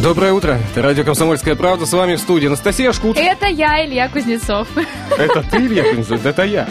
Доброе 0.00 0.32
утро. 0.32 0.60
Это 0.70 0.82
радио 0.82 1.02
«Комсомольская 1.02 1.56
правда». 1.56 1.84
С 1.84 1.92
вами 1.92 2.14
в 2.14 2.20
студии 2.20 2.46
Анастасия 2.46 2.92
Шкут. 2.92 3.16
Это 3.16 3.46
я, 3.46 3.84
Илья 3.84 4.08
Кузнецов. 4.08 4.68
Это 5.10 5.42
ты, 5.42 5.56
Илья 5.66 5.82
Кузнецов? 5.82 6.24
Это 6.24 6.44
я. 6.44 6.68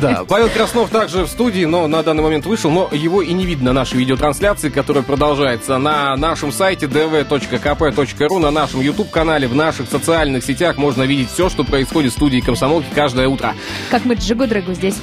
Да, 0.00 0.24
Павел 0.26 0.48
Краснов 0.48 0.88
также 0.88 1.24
в 1.24 1.28
студии, 1.28 1.66
но 1.66 1.86
на 1.86 2.02
данный 2.02 2.22
момент 2.22 2.46
вышел, 2.46 2.70
но 2.70 2.88
его 2.90 3.20
и 3.20 3.34
не 3.34 3.44
видно 3.44 3.74
на 3.74 3.80
нашей 3.80 3.98
видеотрансляции, 3.98 4.70
которая 4.70 5.02
продолжается 5.02 5.76
на 5.76 6.16
нашем 6.16 6.50
сайте 6.50 6.86
dv.kp.ru, 6.86 8.38
на 8.38 8.50
нашем 8.50 8.80
YouTube-канале, 8.80 9.48
в 9.48 9.54
наших 9.54 9.90
социальных 9.90 10.42
сетях 10.42 10.78
можно 10.78 11.02
видеть 11.02 11.30
все, 11.30 11.50
что 11.50 11.64
происходит 11.64 12.12
в 12.12 12.14
студии 12.14 12.40
«Комсомолки» 12.40 12.86
каждое 12.94 13.28
утро. 13.28 13.54
Как 13.90 14.06
мы 14.06 14.14
джигу-дрыгу 14.14 14.72
здесь 14.72 14.96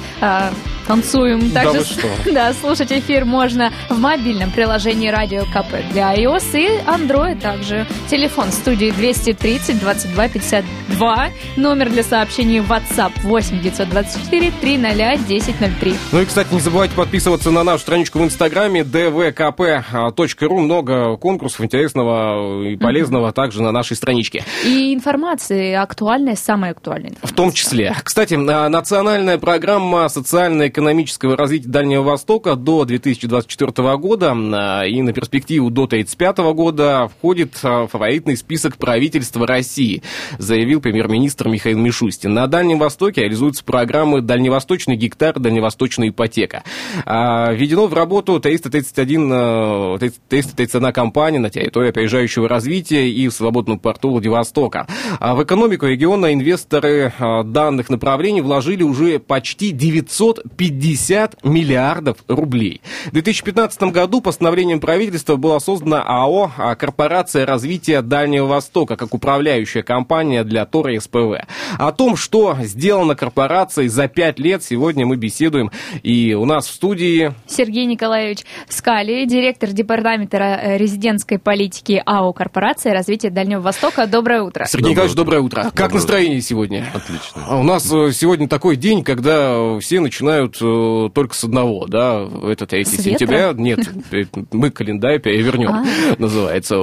а, 0.90 0.94
танцуем. 0.94 1.50
Да 1.52 1.64
Также, 1.64 1.78
вы 1.78 1.84
что? 1.84 2.08
да, 2.32 2.52
слушать 2.52 2.92
эфир 2.92 3.24
можно 3.24 3.72
в 3.88 3.98
мобильном 3.98 4.50
приложении 4.50 5.08
Радио 5.08 5.44
КП 5.44 5.92
для 5.92 6.14
iOS 6.14 6.50
и 6.54 6.68
Android 6.86 7.40
также. 7.40 7.86
Телефон 8.08 8.50
студии 8.50 8.90
230 8.90 9.78
22 9.78 10.28
52. 10.28 11.30
Номер 11.56 11.90
для 11.90 12.02
сообщений 12.02 12.58
WhatsApp 12.58 13.12
8 13.22 13.60
924 13.60 14.52
300 14.60 14.88
1003. 14.90 15.94
Ну 16.12 16.20
и, 16.20 16.24
кстати, 16.24 16.52
не 16.52 16.60
забывайте 16.60 16.94
подписываться 16.94 17.50
на 17.50 17.64
нашу 17.64 17.80
страничку 17.80 18.18
в 18.18 18.24
Инстаграме 18.24 18.80
dvkp.ru. 18.80 20.60
Много 20.60 21.16
конкурсов 21.16 21.60
интересного 21.62 22.64
и 22.64 22.76
полезного 22.76 23.32
также 23.32 23.62
на 23.62 23.72
нашей 23.72 23.96
страничке. 23.96 24.44
И 24.64 24.92
информации 24.94 25.74
актуальная, 25.74 26.36
самая 26.36 26.72
актуальная. 26.72 27.12
В 27.22 27.32
том 27.32 27.52
числе. 27.52 27.94
Кстати, 28.02 28.34
а, 28.34 28.68
национальная 28.68 29.38
программа 29.38 30.08
социально-экономического 30.80 31.36
развития 31.36 31.68
Дальнего 31.68 32.02
Востока 32.02 32.56
до 32.56 32.84
2024 32.84 33.96
года 33.96 34.32
а, 34.34 34.84
и 34.84 35.02
на 35.02 35.12
перспективу 35.12 35.70
до 35.70 35.84
1935 35.84 36.38
года 36.54 37.10
входит 37.18 37.58
а, 37.62 37.86
в 37.86 37.88
фаворитный 37.88 38.36
список 38.36 38.78
правительства 38.78 39.46
России, 39.46 40.02
заявил 40.38 40.80
премьер-министр 40.80 41.48
Михаил 41.48 41.78
Мишустин. 41.78 42.32
На 42.32 42.46
Дальнем 42.46 42.78
Востоке 42.78 43.22
реализуются 43.22 43.62
программы 43.64 44.22
«Дальневосточный 44.22 44.96
гектар», 44.96 45.38
«Дальневосточная 45.38 46.08
ипотека». 46.08 46.64
А, 47.04 47.52
Введено 47.52 47.86
в 47.86 47.94
работу 47.94 48.40
331, 48.40 49.32
э, 49.32 49.98
331 50.28 50.92
компания 50.92 51.38
на 51.38 51.50
территории 51.50 51.90
опережающего 51.90 52.48
развития 52.48 53.08
и 53.10 53.28
в 53.28 53.32
свободном 53.32 53.78
порту 53.78 54.10
Владивостока. 54.10 54.86
А 55.18 55.34
в 55.34 55.44
экономику 55.44 55.86
региона 55.86 56.32
инвесторы 56.32 57.12
а, 57.18 57.42
данных 57.42 57.90
направлений 57.90 58.40
вложили 58.40 58.82
уже 58.82 59.18
почти 59.18 59.72
950 59.72 60.69
миллиардов 61.42 62.18
рублей. 62.28 62.80
В 63.06 63.12
2015 63.12 63.82
году 63.84 64.20
постановлением 64.20 64.80
правительства 64.80 65.36
была 65.36 65.60
создана 65.60 66.02
АО 66.02 66.50
а, 66.56 66.74
«Корпорация 66.74 67.46
развития 67.46 68.02
Дальнего 68.02 68.46
Востока» 68.46 68.96
как 68.96 69.14
управляющая 69.14 69.82
компания 69.82 70.44
для 70.44 70.66
ТОРа 70.66 70.94
и 70.94 71.00
СПВ. 71.00 71.46
О 71.78 71.92
том, 71.92 72.16
что 72.16 72.56
сделано 72.60 73.14
корпорацией 73.14 73.88
за 73.88 74.08
пять 74.08 74.38
лет, 74.38 74.62
сегодня 74.62 75.06
мы 75.06 75.16
беседуем. 75.16 75.70
И 76.02 76.34
у 76.34 76.44
нас 76.44 76.66
в 76.66 76.72
студии 76.72 77.32
Сергей 77.46 77.86
Николаевич 77.86 78.40
Скали, 78.68 79.26
директор 79.26 79.70
департамента 79.70 80.38
э, 80.38 80.78
резидентской 80.78 81.38
политики 81.38 82.02
АО 82.04 82.32
«Корпорация 82.32 82.92
развития 82.92 83.30
Дальнего 83.30 83.60
Востока». 83.60 84.06
Доброе 84.06 84.42
утро. 84.42 84.66
Сергей 84.66 84.90
Николаевич, 84.90 85.16
доброе 85.16 85.40
утро. 85.40 85.62
Как 85.62 85.72
Доброе 85.74 85.94
настроение 85.94 86.40
сегодня? 86.40 86.86
Отлично. 86.94 87.44
А 87.46 87.58
У 87.58 87.62
нас 87.62 87.90
э, 87.92 88.12
сегодня 88.12 88.48
такой 88.48 88.76
день, 88.76 89.04
когда 89.04 89.78
все 89.80 90.00
начинают 90.00 90.49
э, 90.60 91.10
только 91.14 91.34
с 91.34 91.44
одного, 91.44 91.86
да, 91.86 92.28
это 92.44 92.66
3 92.66 92.84
С 92.84 93.02
сентября. 93.02 93.52
Нет, 93.54 93.80
э, 94.12 94.24
мы 94.52 94.70
календарь 94.70 95.20
перевернем, 95.20 95.70
А. 95.70 95.84
называется. 96.18 96.76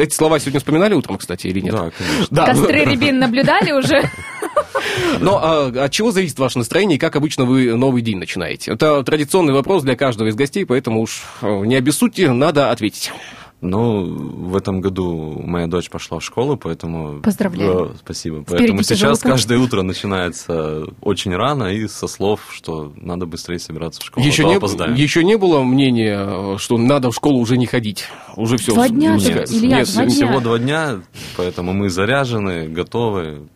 Эти 0.00 0.14
слова 0.14 0.38
сегодня 0.38 0.60
вспоминали 0.60 0.94
утром, 0.94 1.18
кстати, 1.18 1.46
или 1.46 1.60
нет? 1.60 1.72
Да, 1.74 1.90
конечно. 1.90 2.26
Да, 2.30 2.46
Костры 2.46 2.84
рябин 2.84 3.18
наблюдали 3.18 3.72
уже? 3.72 4.02
но 5.20 5.40
а, 5.42 5.84
от 5.84 5.92
чего 5.92 6.10
зависит 6.10 6.38
ваше 6.38 6.58
настроение 6.58 6.96
и 6.96 7.00
как 7.00 7.16
обычно 7.16 7.44
вы 7.44 7.74
новый 7.76 8.02
день 8.02 8.18
начинаете? 8.18 8.72
Это 8.72 9.02
традиционный 9.02 9.52
вопрос 9.52 9.82
для 9.82 9.96
каждого 9.96 10.28
из 10.28 10.34
гостей, 10.34 10.64
поэтому 10.64 11.00
уж 11.00 11.22
э, 11.42 11.64
не 11.66 11.76
обессудьте, 11.76 12.30
надо 12.32 12.70
ответить. 12.70 13.12
Ну, 13.62 14.04
в 14.04 14.56
этом 14.56 14.80
году 14.80 15.40
моя 15.44 15.68
дочь 15.68 15.88
пошла 15.88 16.18
в 16.18 16.24
школу, 16.24 16.56
поэтому... 16.56 17.20
Поздравляю. 17.20 17.90
Да, 17.90 17.96
спасибо. 17.96 18.44
Поэтому 18.46 18.82
тяжелый 18.82 19.14
сейчас 19.14 19.18
путь. 19.20 19.30
каждое 19.30 19.58
утро 19.60 19.82
начинается 19.82 20.82
очень 21.00 21.32
рано 21.34 21.72
и 21.72 21.86
со 21.86 22.08
слов, 22.08 22.40
что 22.50 22.92
надо 22.96 23.24
быстрее 23.24 23.60
собираться 23.60 24.00
в 24.00 24.04
школу, 24.04 24.26
Еще 24.26 24.42
а 24.42 24.46
то 24.46 24.50
не, 24.50 24.56
опоздаем. 24.56 24.94
еще 24.94 25.22
не 25.22 25.38
было 25.38 25.62
мнения, 25.62 26.58
что 26.58 26.76
надо 26.76 27.12
в 27.12 27.14
школу 27.14 27.38
уже 27.38 27.56
не 27.56 27.66
ходить. 27.66 28.04
Уже 28.36 28.56
все. 28.56 28.74
Два 28.74 28.88
дня 28.88 29.14
Нет, 29.14 29.48
Илья, 29.52 29.78
нет, 29.78 29.92
два 29.92 30.04
дня. 30.06 30.14
всего 30.14 30.40
два 30.40 30.58
дня, 30.58 31.00
поэтому 31.36 31.72
мы 31.72 31.88
заряжены, 31.88 32.68
готовы. 32.68 33.48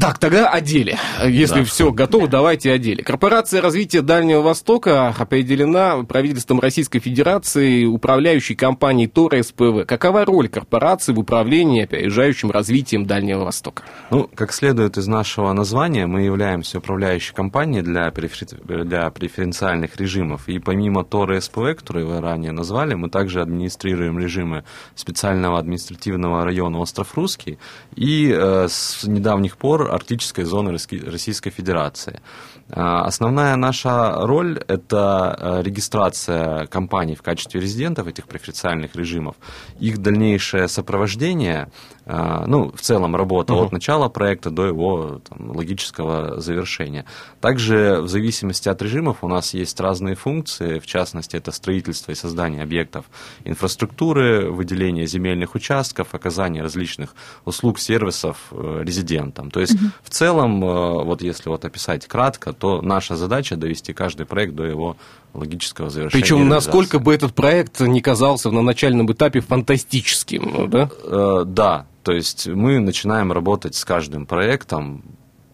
Так, 0.00 0.18
тогда 0.18 0.48
о 0.48 0.60
деле. 0.60 0.98
Если 1.26 1.60
Да. 1.60 1.64
все 1.64 1.92
готово, 1.92 2.28
давайте 2.28 2.72
о 2.72 2.78
деле. 2.78 3.02
Корпорация 3.02 3.60
развития 3.60 4.00
Дальнего 4.00 4.40
Востока 4.42 5.08
определена 5.08 6.02
правительством 6.04 6.60
Российской 6.60 7.00
Федерации 7.00 7.84
управляющей 7.84 8.54
компанией 8.54 9.08
ТОР 9.08 9.42
СПВ. 9.42 9.84
Какова 9.86 10.24
роль 10.24 10.48
корпорации 10.48 11.12
в 11.12 11.18
управлении 11.18 11.82
опережающим 11.82 12.50
развитием 12.50 13.06
Дальнего 13.06 13.44
Востока? 13.44 13.82
Ну, 14.10 14.30
как 14.34 14.52
следует 14.52 14.96
из 14.96 15.06
нашего 15.06 15.52
названия, 15.52 16.06
мы 16.06 16.22
являемся 16.22 16.78
управляющей 16.78 17.34
компанией 17.34 17.82
для, 17.82 18.08
префер- 18.08 18.84
для 18.84 19.10
преференциальных 19.10 19.96
режимов. 19.96 20.48
И 20.48 20.58
помимо 20.58 21.04
ТОР 21.04 21.40
СПВ, 21.40 21.74
которые 21.76 22.06
вы 22.06 22.20
ранее 22.20 22.52
назвали, 22.52 22.94
мы 22.94 23.10
также 23.10 23.42
администрируем 23.42 24.18
режимы 24.18 24.64
специального 24.94 25.58
административного 25.58 26.44
района 26.44 26.78
Остров 26.78 27.14
Русский 27.16 27.58
и 27.96 28.32
э, 28.34 28.68
с 28.70 29.04
недавних 29.40 29.56
пор 29.56 29.90
арктической 29.94 30.44
зоны 30.44 30.70
Российской 30.70 31.50
Федерации. 31.50 32.20
А, 32.70 33.04
Основная 33.06 33.56
наша 33.56 34.26
роль– 34.26 34.58
это 34.68 35.36
э, 35.38 35.62
регистрация 35.62 36.66
компаний 36.66 37.14
в 37.14 37.22
качестве 37.22 37.60
резидентов 37.60 38.06
этих 38.06 38.26
преференциальных 38.26 38.96
режимов, 38.96 39.36
их 39.82 39.98
дальнейшее 39.98 40.68
сопровождение, 40.68 41.68
ну, 42.06 42.72
в 42.74 42.80
целом 42.80 43.14
работа 43.16 43.52
Мгм. 43.54 43.62
от 43.66 43.72
начала 43.72 44.08
проекта 44.08 44.50
до 44.50 44.66
его 44.66 45.20
там, 45.28 45.56
логического 45.56 46.40
завершения. 46.40 47.04
Также 47.40 48.00
в 48.02 48.08
зависимости 48.08 48.68
от 48.68 48.82
режимов 48.82 49.18
у 49.22 49.28
нас 49.28 49.54
есть 49.54 49.78
разные 49.80 50.14
функции, 50.14 50.78
в 50.78 50.86
частности, 50.86 51.36
это 51.36 51.52
строительство 51.52 52.12
и 52.12 52.14
создание 52.14 52.62
объектов 52.62 53.04
инфраструктуры, 53.44 54.50
выделение 54.50 55.06
земельных 55.06 55.54
участков, 55.54 56.14
оказание 56.14 56.62
различных 56.62 57.14
услуг, 57.44 57.78
сервисов 57.78 58.36
э, 58.52 58.82
резидентам. 58.82 59.50
То 59.50 59.60
есть, 59.60 59.76
в 60.02 60.10
целом, 60.10 60.64
э, 60.64 61.04
вот 61.04 61.22
если 61.22 61.48
вот 61.50 61.64
описать 61.64 62.06
кратко, 62.06 62.52
то 62.52 62.80
наша 62.82 63.16
задача 63.16 63.56
довести 63.56 63.92
каждый 63.92 64.26
проект 64.26 64.54
до 64.54 64.64
его 64.64 64.96
логического 65.34 65.90
завершения. 65.90 66.22
Причем, 66.22 66.48
насколько 66.48 66.98
бы 66.98 67.14
этот 67.14 67.34
проект 67.34 67.80
не 67.80 68.00
казался 68.00 68.50
на 68.50 68.62
начальном 68.62 69.10
этапе 69.12 69.40
фантастическим, 69.40 70.68
да? 70.70 70.90
Э, 71.04 71.44
Да, 71.46 71.86
то 72.02 72.12
есть 72.12 72.46
мы 72.46 72.78
начинаем 72.78 73.32
работать 73.32 73.74
с 73.74 73.84
каждым 73.84 74.26
проектом, 74.26 75.04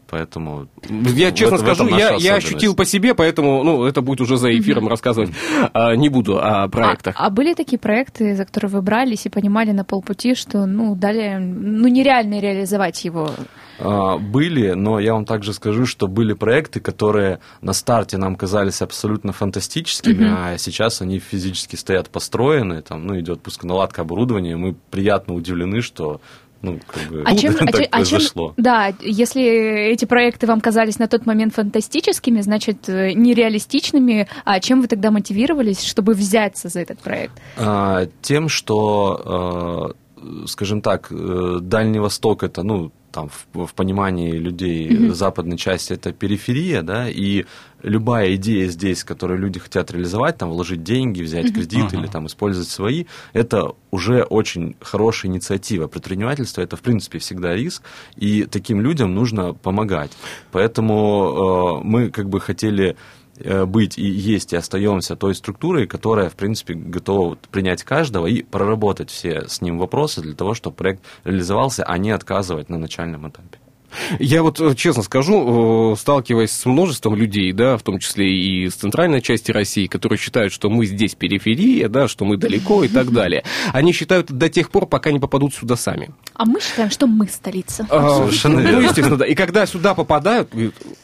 поэтому... 0.09 0.69
Я 0.89 1.31
в 1.31 1.35
честно 1.35 1.57
в 1.57 1.61
скажу, 1.61 1.85
этом 1.85 1.99
я, 1.99 2.15
я 2.15 2.35
ощутил 2.37 2.75
по 2.75 2.85
себе, 2.85 3.15
поэтому 3.15 3.63
ну, 3.65 3.85
это 3.85 4.01
будет 4.01 4.21
уже 4.21 4.37
за 4.37 4.57
эфиром 4.57 4.89
рассказывать. 4.89 5.31
А, 5.73 5.97
не 5.97 6.09
буду 6.09 6.39
о 6.41 6.69
проектах. 6.69 7.17
А, 7.19 7.27
а 7.27 7.31
были 7.31 7.55
такие 7.55 7.79
проекты, 7.79 8.35
за 8.37 8.45
которые 8.45 8.71
вы 8.71 8.83
брались 8.83 9.27
и 9.27 9.29
понимали 9.29 9.73
на 9.73 9.85
полпути, 9.85 10.35
что 10.35 10.67
ну 10.67 10.95
далее 10.95 11.39
ну 11.39 11.89
нереально 11.89 12.41
реализовать 12.41 13.05
его? 13.05 13.31
А, 13.79 14.17
Были, 14.19 14.73
но 14.73 14.99
я 15.01 15.13
вам 15.15 15.25
также 15.25 15.53
скажу, 15.53 15.87
что 15.87 16.09
были 16.09 16.33
проекты, 16.33 16.81
которые 16.81 17.41
на 17.61 17.73
старте 17.73 18.17
нам 18.19 18.37
казались 18.37 18.83
абсолютно 18.83 19.33
фантастическими, 19.33 20.25
Мгм. 20.25 20.35
а 20.39 20.59
сейчас 20.59 21.03
они 21.03 21.19
физически 21.19 21.77
стоят 21.77 22.09
построены, 22.11 22.83
там, 22.83 23.07
ну, 23.07 23.19
идет 23.21 23.41
пусконаладка 23.43 24.03
оборудования, 24.03 24.53
и 24.53 24.57
мы 24.57 24.75
приятно 24.91 25.35
удивлены, 25.35 25.81
что 25.83 26.21
ну, 26.63 26.81
как 26.87 27.03
бы, 27.13 27.23
А 27.25 27.37
чем, 27.37 27.55
а 27.61 27.67
так 27.67 27.75
чем- 27.77 27.89
а 27.93 28.05
чем- 28.05 28.11
произошло. 28.19 28.55
да, 28.57 28.93
если 29.01 29.43
эти 29.93 30.07
проекты 30.07 30.47
вам 30.47 30.61
казались 30.63 30.99
на 30.99 31.07
тот 31.07 31.27
момент 31.27 31.55
фантастическими, 31.55 32.41
значит, 32.41 32.89
э, 32.89 33.13
нереалистичными, 33.13 34.27
а 34.45 34.59
чем 34.61 34.81
вы 34.81 34.89
тогда 34.89 35.11
мотивировались, 35.11 35.85
чтобы 35.85 36.15
взяться 36.15 36.69
за 36.69 36.81
этот 36.81 36.99
проект? 37.01 37.35
А, 37.59 38.07
Тем, 38.23 38.49
что, 38.49 39.95
э, 40.19 40.47
скажем 40.47 40.81
так, 40.81 41.09
э, 41.11 41.59
Дальний 41.61 42.01
Восток 42.01 42.43
это, 42.43 42.63
ну, 42.63 42.91
там, 43.17 43.31
в, 43.31 43.67
в 43.67 43.73
понимании 43.73 44.33
людей 44.33 44.89
mm-hmm. 44.89 45.15
западной 45.15 45.57
части 45.57 45.95
это 45.95 46.13
периферия, 46.13 46.83
да, 46.83 47.09
и 47.09 47.47
любая 47.83 48.35
идея 48.35 48.69
здесь, 48.69 49.05
которую 49.05 49.41
люди 49.41 49.59
хотят 49.59 49.91
реализовать, 49.91 50.37
там, 50.37 50.51
вложить 50.51 50.83
деньги, 50.83 51.23
взять 51.23 51.51
кредит 51.51 51.87
uh-huh. 51.87 51.99
или 51.99 52.09
там, 52.09 52.27
использовать 52.27 52.69
свои, 52.69 53.07
это 53.33 53.73
уже 53.91 54.23
очень 54.23 54.77
хорошая 54.81 55.33
инициатива. 55.33 55.87
Предпринимательство– 55.87 56.61
это, 56.63 56.77
в 56.77 56.83
принципе, 56.83 57.19
всегда 57.19 57.55
риск, 57.55 57.83
и 58.17 58.45
таким 58.45 58.83
людям 58.83 59.15
нужно 59.15 59.55
помогать. 59.55 60.11
Поэтому 60.53 61.81
э, 61.81 61.87
мы 61.87 62.11
как 62.11 62.29
бы 62.29 62.39
хотели 62.39 62.97
быть 63.67 63.99
и 63.99 64.07
есть 64.07 64.53
и 64.53 64.57
остаемся 64.57 65.17
той 65.17 65.35
структурой, 65.35 65.87
которая, 65.87 66.29
в 66.29 66.35
принципе, 66.35 66.75
готова 66.75 67.37
принять 67.51 67.83
каждого 67.83 68.27
и 68.27 68.43
проработать 68.43 69.11
все 69.11 69.49
с 69.49 69.61
ним 69.61 69.79
вопросы 69.79 70.23
для 70.23 70.35
того, 70.35 70.55
чтобы 70.55 70.77
проект 70.77 71.03
реализовался, 71.25 71.85
а 71.85 71.99
не 71.99 72.11
отказывать 72.11 72.69
на 72.69 72.79
начальном 72.79 73.29
этапе. 73.29 73.59
Я 74.19 74.43
вот 74.43 74.61
э, 74.61 74.75
честно 74.75 75.03
скажу, 75.03 75.93
э, 75.93 75.97
сталкиваясь 75.97 76.51
с 76.51 76.67
множеством 76.67 77.15
людей, 77.15 77.53
да, 77.53 77.77
в 77.77 77.83
том 77.83 77.99
числе 77.99 78.33
и 78.33 78.69
с 78.69 78.75
центральной 78.75 79.21
части 79.23 79.51
России, 79.51 79.87
которые 79.87 80.19
считают, 80.19 80.53
что 80.53 80.71
мы 80.71 80.87
здесь 80.87 81.15
периферия, 81.15 81.89
да, 81.89 82.09
что 82.09 82.25
мы 82.25 82.37
далеко 82.37 82.85
и 82.85 82.89
так 82.89 83.13
далее, 83.13 83.45
они 83.73 83.93
считают 83.93 84.31
до 84.31 84.49
тех 84.49 84.71
пор, 84.71 84.87
пока 84.87 85.13
не 85.13 85.19
попадут 85.19 85.55
сюда 85.55 85.77
сами. 85.77 86.11
А 86.35 86.45
мы 86.45 86.61
считаем, 86.61 86.91
что 86.91 87.07
мы 87.07 87.27
столица. 87.29 87.87
А, 87.91 88.17
Совершенно 88.19 88.61
ну, 88.61 88.81
естественно, 88.81 89.17
да. 89.17 89.27
И 89.27 89.35
когда 89.35 89.67
сюда 89.67 89.95
попадают, 89.95 90.51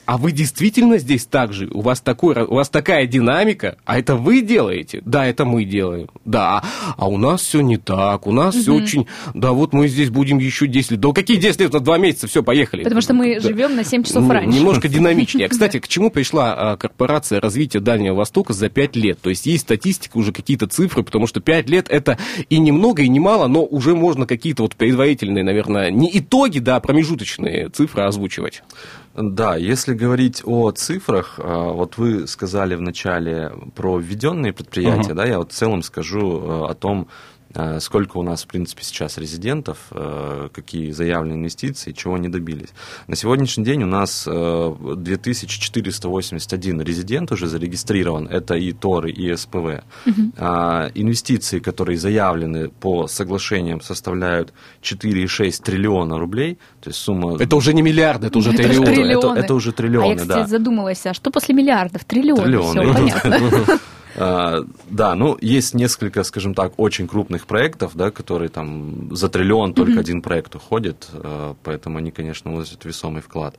а 0.04 0.18
вы 0.18 0.32
действительно 0.32 0.98
здесь 0.98 1.24
так 1.24 1.52
же? 1.52 1.68
У 1.72 1.80
вас, 1.80 2.00
такой, 2.00 2.42
у 2.42 2.54
вас 2.54 2.68
такая 2.68 3.06
динамика, 3.06 3.78
а 3.84 3.98
это 3.98 4.16
вы 4.16 4.42
делаете? 4.42 5.02
Да, 5.04 5.26
это 5.26 5.44
мы 5.44 5.64
делаем. 5.64 6.08
Да, 6.24 6.62
а 6.96 7.08
у 7.08 7.16
нас 7.16 7.42
все 7.42 7.60
не 7.60 7.76
так, 7.76 8.26
у 8.26 8.32
нас 8.32 8.54
все 8.54 8.74
очень... 8.74 9.06
Да, 9.34 9.52
вот 9.52 9.72
мы 9.72 9.88
здесь 9.88 10.10
будем 10.10 10.38
еще 10.38 10.66
10 10.66 10.92
лет. 10.92 11.00
Да 11.00 11.12
какие 11.12 11.36
10 11.36 11.60
лет? 11.60 11.72
На 11.72 11.80
2 11.80 11.98
месяца, 11.98 12.26
все, 12.26 12.42
поехали. 12.42 12.81
Потому 12.82 13.00
что 13.00 13.14
мы 13.14 13.34
да. 13.34 13.40
живем 13.40 13.76
на 13.76 13.84
7 13.84 14.02
часов 14.04 14.28
раньше. 14.28 14.58
Немножко 14.58 14.88
динамичнее. 14.88 15.48
Кстати, 15.50 15.78
к 15.78 15.88
чему 15.88 16.10
пришла 16.10 16.72
а, 16.72 16.76
корпорация 16.76 17.40
развития 17.40 17.80
Дальнего 17.80 18.14
Востока 18.14 18.52
за 18.52 18.68
5 18.68 18.96
лет? 18.96 19.20
То 19.20 19.30
есть 19.30 19.46
есть 19.46 19.62
статистика, 19.62 20.16
уже 20.16 20.32
какие-то 20.32 20.66
цифры, 20.66 21.02
потому 21.02 21.26
что 21.26 21.40
5 21.40 21.68
лет 21.68 21.86
это 21.88 22.18
и 22.48 22.58
немного, 22.58 23.02
и 23.02 23.08
немало, 23.08 23.46
но 23.46 23.64
уже 23.64 23.94
можно 23.94 24.26
какие-то 24.26 24.62
вот 24.62 24.76
предварительные, 24.76 25.44
наверное, 25.44 25.90
не 25.90 26.10
итоги, 26.18 26.58
да, 26.58 26.76
а 26.76 26.80
промежуточные 26.80 27.68
цифры 27.68 28.04
озвучивать. 28.04 28.62
Да, 29.14 29.56
если 29.56 29.92
говорить 29.92 30.42
о 30.44 30.70
цифрах, 30.70 31.38
а, 31.38 31.72
вот 31.72 31.98
вы 31.98 32.26
сказали 32.26 32.74
в 32.74 32.80
начале 32.80 33.52
про 33.74 33.98
введенные 33.98 34.52
предприятия, 34.52 35.10
uh-huh. 35.10 35.14
да, 35.14 35.24
я 35.26 35.38
вот 35.38 35.52
в 35.52 35.54
целом 35.54 35.82
скажу 35.82 36.40
э, 36.40 36.70
о 36.70 36.74
том, 36.74 37.08
сколько 37.80 38.18
у 38.18 38.22
нас, 38.22 38.44
в 38.44 38.46
принципе, 38.46 38.84
сейчас 38.84 39.18
резидентов, 39.18 39.78
э, 39.90 40.48
какие 40.52 40.90
заявлены 40.90 41.34
инвестиции, 41.34 41.92
чего 41.92 42.14
они 42.14 42.28
добились. 42.28 42.70
На 43.06 43.16
сегодняшний 43.16 43.64
день 43.64 43.82
у 43.82 43.86
нас 43.86 44.24
2481 44.24 46.80
э, 46.80 46.84
резидент 46.84 47.32
уже 47.32 47.46
зарегистрирован, 47.46 48.28
это 48.28 48.54
и 48.54 48.72
ТОРы, 48.72 49.10
и 49.10 49.34
СПВ. 49.36 49.82
Угу. 50.06 50.32
Инвестиции, 50.94 51.58
которые 51.58 51.98
заявлены 51.98 52.68
по 52.68 53.06
соглашениям, 53.06 53.80
составляют 53.80 54.52
4,6 54.82 55.62
триллиона 55.62 56.18
рублей, 56.18 56.58
то 56.80 56.90
есть 56.90 57.00
сумма... 57.00 57.40
Это 57.40 57.56
уже 57.56 57.74
не 57.74 57.82
миллиарды, 57.82 58.28
это 58.28 58.38
уже 58.38 58.50
это 58.50 58.62
триллионы. 58.62 58.86
триллионы. 58.86 59.38
Это, 59.38 59.44
это 59.44 59.54
уже 59.54 59.72
триллионы, 59.72 60.04
а 60.04 60.08
я, 60.08 60.16
кстати, 60.16 60.38
да. 60.38 60.46
задумалась, 60.46 61.06
а 61.06 61.14
что 61.14 61.30
после 61.30 61.54
миллиардов? 61.54 62.04
Триллионы, 62.04 62.42
триллионы. 62.42 63.10
все 63.10 63.20
понятно. 63.22 63.78
А, 64.16 64.60
да, 64.88 65.14
ну, 65.14 65.36
есть 65.40 65.74
несколько, 65.74 66.22
скажем 66.24 66.54
так, 66.54 66.72
очень 66.78 67.08
крупных 67.08 67.46
проектов, 67.46 67.92
да, 67.94 68.10
которые 68.10 68.48
там 68.48 69.14
за 69.14 69.28
триллион 69.28 69.74
только 69.74 69.92
mm-hmm. 69.92 70.00
один 70.00 70.22
проект 70.22 70.54
уходит, 70.54 71.08
а, 71.12 71.54
поэтому 71.62 71.98
они, 71.98 72.10
конечно, 72.10 72.50
вносят 72.50 72.84
весомый 72.84 73.22
вклад. 73.22 73.56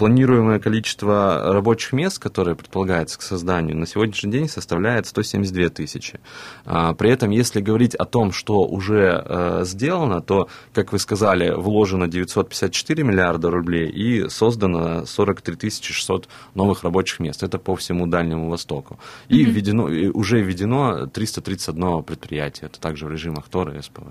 Планируемое 0.00 0.58
количество 0.58 1.52
рабочих 1.52 1.92
мест, 1.92 2.18
которое 2.18 2.54
предполагается 2.54 3.18
к 3.18 3.22
созданию, 3.22 3.76
на 3.76 3.86
сегодняшний 3.86 4.32
день 4.32 4.48
составляет 4.48 5.06
172 5.06 5.68
тысячи. 5.68 6.20
А, 6.64 6.94
при 6.94 7.10
этом, 7.10 7.28
если 7.28 7.60
говорить 7.60 7.94
о 7.94 8.06
том, 8.06 8.32
что 8.32 8.64
уже 8.64 9.22
э, 9.22 9.64
сделано, 9.66 10.22
то, 10.22 10.48
как 10.72 10.92
вы 10.92 10.98
сказали, 10.98 11.50
вложено 11.50 12.08
954 12.08 13.04
миллиарда 13.04 13.50
рублей 13.50 13.90
и 13.90 14.30
создано 14.30 15.04
43 15.04 15.70
600 15.70 16.30
новых 16.54 16.82
рабочих 16.82 17.20
мест. 17.20 17.42
Это 17.42 17.58
по 17.58 17.76
всему 17.76 18.06
Дальнему 18.06 18.48
Востоку. 18.48 18.98
И 19.28 19.44
mm-hmm. 19.44 19.50
введено, 19.50 19.84
уже 20.14 20.40
введено 20.40 21.08
331 21.08 22.04
предприятие. 22.04 22.68
Это 22.68 22.80
также 22.80 23.04
в 23.04 23.12
режимах 23.12 23.50
ТОР 23.50 23.76
и 23.76 23.82
СПВ. 23.82 24.04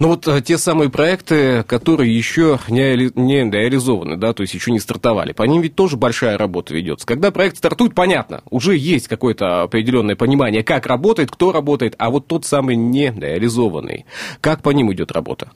Ну 0.00 0.08
вот 0.08 0.26
э, 0.26 0.42
те 0.42 0.58
самые 0.58 0.90
проекты, 0.90 1.62
которые 1.62 2.12
еще 2.12 2.58
не, 2.66 3.12
не 3.14 3.48
реализованы, 3.48 4.16
да, 4.16 4.32
то 4.32 4.40
есть 4.40 4.52
еще 4.52 4.72
не 4.72 4.80
стартовали 4.80 5.35
по 5.36 5.44
ним 5.44 5.62
ведь 5.62 5.76
тоже 5.76 5.96
большая 5.96 6.36
работа 6.36 6.74
ведется. 6.74 7.06
Когда 7.06 7.30
проект 7.30 7.58
стартует, 7.58 7.94
понятно, 7.94 8.42
уже 8.50 8.76
есть 8.76 9.06
какое-то 9.06 9.62
определенное 9.62 10.16
понимание, 10.16 10.64
как 10.64 10.86
работает, 10.86 11.30
кто 11.30 11.52
работает, 11.52 11.94
а 11.98 12.10
вот 12.10 12.26
тот 12.26 12.44
самый 12.44 12.74
не 12.74 13.12
реализованный, 13.12 14.06
как 14.40 14.62
по 14.62 14.70
ним 14.70 14.92
идет 14.92 15.12
работа? 15.12 15.50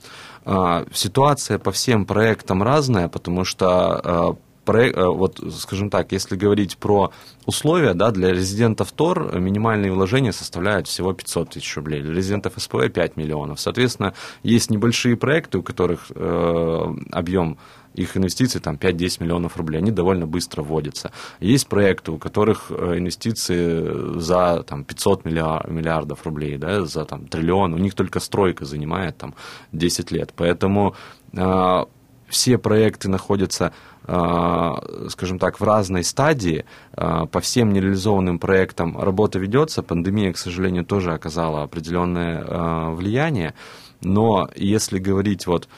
А, 0.45 0.85
ситуация 0.93 1.59
по 1.59 1.73
всем 1.73 2.07
проектам 2.07 2.63
разная, 2.63 3.09
потому 3.09 3.45
что 3.45 3.67
а, 3.69 4.37
а, 4.67 5.11
вот, 5.11 5.41
скажем 5.53 5.91
так, 5.91 6.13
если 6.13 6.37
говорить 6.37 6.77
про 6.77 7.13
условия, 7.47 7.95
да, 7.95 8.11
для 8.11 8.31
резидентов 8.31 8.93
ТОР 8.93 9.39
минимальные 9.39 9.93
вложения 9.93 10.33
составляют 10.33 10.87
всего 10.87 11.13
500 11.13 11.51
тысяч 11.51 11.77
рублей, 11.77 12.03
для 12.03 12.15
резидентов 12.15 12.55
СПВ 12.57 12.89
5 12.93 13.17
миллионов. 13.17 13.61
Соответственно, 13.61 14.15
есть 14.43 14.71
небольшие 14.71 15.17
проекты, 15.17 15.59
у 15.59 15.63
которых 15.63 16.07
э, 16.15 16.95
объем 17.11 17.59
их 17.95 18.17
инвестиции 18.17 18.59
там 18.59 18.77
5-10 18.77 19.23
миллионов 19.23 19.57
рублей, 19.57 19.79
они 19.79 19.91
довольно 19.91 20.27
быстро 20.27 20.63
вводятся. 20.63 21.13
Есть 21.41 21.69
проекты, 21.69 22.13
у 22.13 22.19
которых 22.19 22.71
э, 22.71 22.99
инвестиции 22.99 24.19
за 24.19 24.63
там, 24.63 24.85
500 24.85 25.25
миллиардов 25.25 26.25
рублей, 26.25 26.57
да, 26.57 26.85
за 26.85 27.05
там, 27.05 27.27
триллион, 27.27 27.75
у 27.75 27.79
них 27.79 27.95
только 27.95 28.21
стройка 28.21 28.65
занимает 28.65 29.17
там, 29.19 29.35
10 29.73 30.11
лет. 30.13 30.33
Поэтому 30.37 30.95
э, 31.33 31.85
все 32.29 32.59
проекты 32.59 33.09
находятся 33.09 33.73
э, 34.07 34.73
скажем 35.09 35.39
так, 35.39 35.61
в 35.61 35.65
разной 35.65 36.05
стадии. 36.05 36.65
Э, 36.97 37.27
по 37.27 37.41
всем 37.41 37.73
нереализованным 37.73 38.39
проектам 38.39 39.01
работа 39.01 39.39
ведется. 39.39 39.83
Пандемия, 39.83 40.33
к 40.33 40.39
сожалению, 40.39 40.85
тоже 40.85 41.13
оказала 41.13 41.65
определенное 41.65 42.91
влияние. 42.91 43.55
Но 44.03 44.49
если 44.57 44.99
говорить 44.99 45.47
вот 45.47 45.69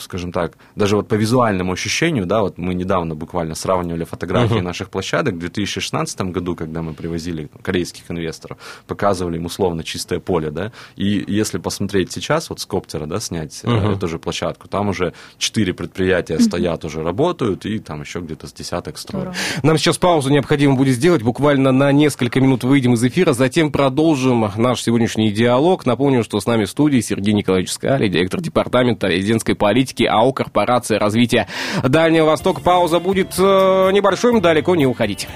скажем 0.00 0.32
так, 0.32 0.56
даже 0.76 0.96
вот 0.96 1.08
по 1.08 1.14
визуальному 1.14 1.72
ощущению, 1.72 2.26
да, 2.26 2.42
вот 2.42 2.58
мы 2.58 2.74
недавно 2.74 3.14
буквально 3.14 3.54
сравнивали 3.54 4.04
фотографии 4.04 4.56
uh-huh. 4.56 4.62
наших 4.62 4.90
площадок 4.90 5.34
в 5.34 5.38
2016 5.38 6.20
году, 6.22 6.56
когда 6.56 6.82
мы 6.82 6.94
привозили 6.94 7.48
корейских 7.62 8.10
инвесторов, 8.10 8.58
показывали 8.86 9.36
им 9.36 9.46
условно 9.46 9.84
чистое 9.84 10.20
поле, 10.20 10.50
да, 10.50 10.72
и 10.96 11.24
если 11.26 11.58
посмотреть 11.58 12.12
сейчас, 12.12 12.50
вот 12.50 12.60
с 12.60 12.66
коптера, 12.66 13.06
да, 13.06 13.20
снять 13.20 13.60
uh-huh. 13.64 13.96
эту 13.96 14.08
же 14.08 14.18
площадку, 14.18 14.68
там 14.68 14.88
уже 14.88 15.12
четыре 15.38 15.74
предприятия 15.74 16.34
uh-huh. 16.34 16.42
стоят, 16.42 16.84
уже 16.84 17.02
работают, 17.02 17.66
и 17.66 17.78
там 17.78 18.00
еще 18.00 18.20
где-то 18.20 18.46
с 18.46 18.52
десяток 18.52 18.98
строят. 18.98 19.34
Нам 19.62 19.78
сейчас 19.78 19.98
паузу 19.98 20.30
необходимо 20.30 20.74
будет 20.74 20.94
сделать, 20.94 21.22
буквально 21.22 21.72
на 21.72 21.92
несколько 21.92 22.40
минут 22.40 22.64
выйдем 22.64 22.94
из 22.94 23.04
эфира, 23.04 23.32
затем 23.32 23.70
продолжим 23.70 24.50
наш 24.56 24.82
сегодняшний 24.82 25.30
диалог. 25.30 25.86
Напомню, 25.86 26.24
что 26.24 26.40
с 26.40 26.46
нами 26.46 26.64
в 26.64 26.70
студии 26.70 27.00
Сергей 27.00 27.34
Николаевич 27.34 27.70
Скали, 27.70 28.08
директор 28.08 28.40
департамента 28.40 28.71
Департамента 28.72 29.06
резидентской 29.06 29.54
политики 29.54 30.04
АО 30.04 30.32
«Корпорация 30.32 30.98
развития 30.98 31.46
Дальнего 31.82 32.24
Востока». 32.24 32.62
Пауза 32.62 33.00
будет 33.00 33.34
э, 33.38 33.90
небольшой, 33.92 34.40
далеко 34.40 34.74
не 34.76 34.86
уходить. 34.86 35.28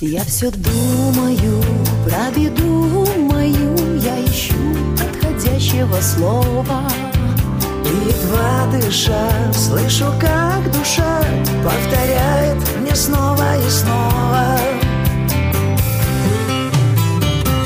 Я 0.00 0.24
все 0.24 0.50
думаю 0.50 1.62
про 2.04 2.36
беду 2.36 3.06
мою, 3.30 3.76
я 4.00 4.20
ищу 4.24 4.54
подходящего 4.98 5.94
слова. 6.00 7.11
Едва 7.92 8.66
дыша, 8.72 9.28
слышу, 9.52 10.06
как 10.18 10.70
душа 10.72 11.20
Повторяет 11.62 12.56
мне 12.80 12.94
снова 12.96 13.58
и 13.58 13.68
снова. 13.68 14.56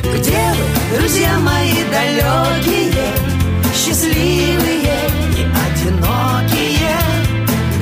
Где 0.02 0.52
вы, 0.56 0.99
друзья 0.99 1.38
мои 1.38 1.76
далекие 1.92 3.06
Счастливые 3.73 4.99
и 5.37 5.47
одинокие? 5.64 6.99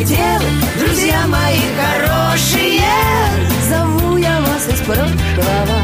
Где 0.00 0.38
вы, 0.38 0.84
друзья 0.84 1.26
мои 1.26 1.60
хорошие? 1.80 2.84
Зову 3.70 4.18
я 4.18 4.38
вас 4.40 4.68
из 4.68 4.80
прошлого 4.80 5.83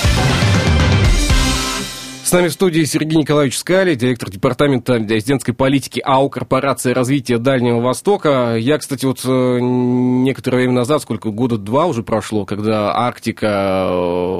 С 2.31 2.33
нами 2.33 2.47
в 2.47 2.53
студии 2.53 2.85
Сергей 2.85 3.17
Николаевич 3.17 3.57
Скали, 3.57 3.93
директор 3.93 4.29
департамента 4.29 4.95
резидентской 4.95 5.53
политики 5.53 5.99
АО 5.99 6.29
«Корпорация 6.29 6.93
развития 6.93 7.39
Дальнего 7.39 7.81
Востока». 7.81 8.55
Я, 8.57 8.77
кстати, 8.77 9.03
вот 9.05 9.19
э, 9.25 9.59
некоторое 9.59 10.59
время 10.59 10.71
назад, 10.71 11.01
сколько, 11.01 11.29
года 11.29 11.57
два 11.57 11.87
уже 11.87 12.03
прошло, 12.03 12.45
когда 12.45 12.95
Арктика, 12.95 13.89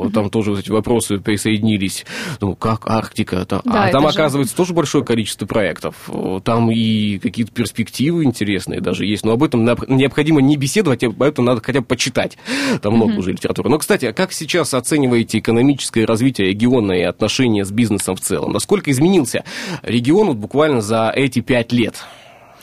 э, 0.06 0.10
там 0.14 0.30
тоже 0.30 0.52
вот 0.52 0.62
эти 0.62 0.72
вопросы 0.72 1.18
присоединились. 1.18 2.06
Думаю, 2.40 2.56
как 2.56 2.90
Арктика? 2.90 3.46
Там, 3.46 3.62
Да, 3.66 3.84
а 3.84 3.92
там, 3.92 4.04
же- 4.04 4.08
оказывается, 4.08 4.56
тоже 4.56 4.74
большое 4.74 5.04
количество 5.04 5.46
проектов. 5.46 6.10
Там 6.46 6.72
и 6.72 7.20
какие-то 7.20 7.52
перспективы 7.52 8.24
интересные 8.24 8.80
даже 8.80 9.06
есть. 9.06 9.26
Но 9.26 9.34
об 9.34 9.44
этом 9.44 9.66
необходимо 9.66 10.40
не 10.40 10.56
беседовать, 10.56 11.04
а 11.04 11.08
об 11.08 11.22
этом 11.22 11.44
надо 11.44 11.62
хотя 11.62 11.82
бы 11.82 11.88
почитать. 11.88 12.38
Там 12.82 12.94
много 12.94 13.16
уже 13.16 13.34
литературы. 13.34 13.70
Но, 13.70 13.80
кстати, 13.80 14.06
а 14.06 14.14
как 14.14 14.32
сейчас 14.32 14.74
оцениваете 14.74 15.40
экономическое 15.40 16.06
развитие 16.06 16.48
региона 16.48 16.94
и 16.94 17.02
отношения 17.02 17.66
с 17.66 17.68
бизнесом 17.70 17.81
в 18.16 18.20
целом? 18.20 18.52
Насколько 18.52 18.92
изменился 18.92 19.44
регион 19.82 20.28
вот 20.28 20.38
буквально 20.38 20.82
за 20.82 21.12
эти 21.16 21.40
пять 21.42 21.72
лет? 21.72 21.96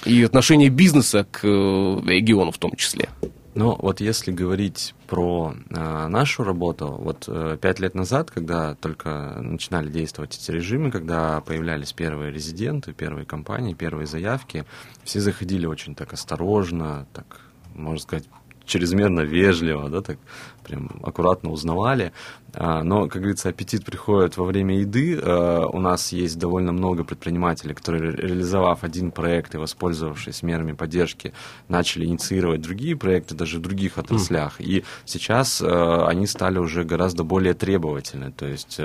И 0.04 0.22
отношение 0.22 0.68
бизнеса 0.68 1.26
к 1.30 1.44
э, 1.44 1.48
региону 1.48 2.52
в 2.52 2.58
том 2.58 2.76
числе. 2.76 3.08
Ну, 3.54 3.76
вот 3.76 4.00
если 4.00 4.30
говорить 4.30 4.94
про 5.08 5.52
э, 5.68 6.06
нашу 6.06 6.44
работу, 6.44 6.86
вот 6.86 7.24
э, 7.26 7.58
пять 7.60 7.80
лет 7.80 7.96
назад, 7.96 8.30
когда 8.30 8.76
только 8.76 9.40
начинали 9.40 9.90
действовать 9.90 10.36
эти 10.36 10.52
режимы, 10.52 10.92
когда 10.92 11.40
появлялись 11.40 11.92
первые 11.92 12.30
резиденты, 12.30 12.92
первые 12.92 13.26
компании, 13.26 13.74
первые 13.74 14.06
заявки, 14.06 14.64
все 15.02 15.18
заходили 15.18 15.66
очень 15.66 15.96
так 15.96 16.12
осторожно, 16.12 17.08
так, 17.12 17.40
можно 17.74 18.00
сказать, 18.00 18.26
чрезмерно 18.68 19.22
вежливо, 19.22 19.88
да, 19.88 20.00
так 20.02 20.18
прям 20.62 20.90
аккуратно 21.02 21.50
узнавали. 21.50 22.12
А, 22.54 22.82
Но, 22.82 23.08
как 23.08 23.22
говорится, 23.22 23.48
аппетит 23.48 23.84
приходит 23.84 24.36
во 24.36 24.44
время 24.44 24.78
еды. 24.78 25.18
А, 25.20 25.66
У 25.66 25.80
нас 25.80 26.12
есть 26.12 26.38
довольно 26.38 26.72
много 26.72 27.04
предпринимателей, 27.04 27.74
которые, 27.74 28.12
ре- 28.12 28.28
реализовав 28.28 28.84
один 28.84 29.10
проект 29.10 29.54
и 29.54 29.58
воспользовавшись 29.58 30.42
мерами 30.42 30.72
поддержки, 30.72 31.32
начали 31.68 32.04
инициировать 32.04 32.60
другие 32.60 32.94
проекты 32.96 33.34
даже 33.34 33.58
в 33.58 33.62
других 33.62 33.98
отраслях. 33.98 34.60
И 34.60 34.84
сейчас 35.04 35.62
э, 35.62 36.06
они 36.06 36.26
стали 36.26 36.58
уже 36.58 36.84
гораздо 36.84 37.24
более 37.24 37.54
требовательны. 37.54 38.30
То 38.32 38.46
есть 38.46 38.80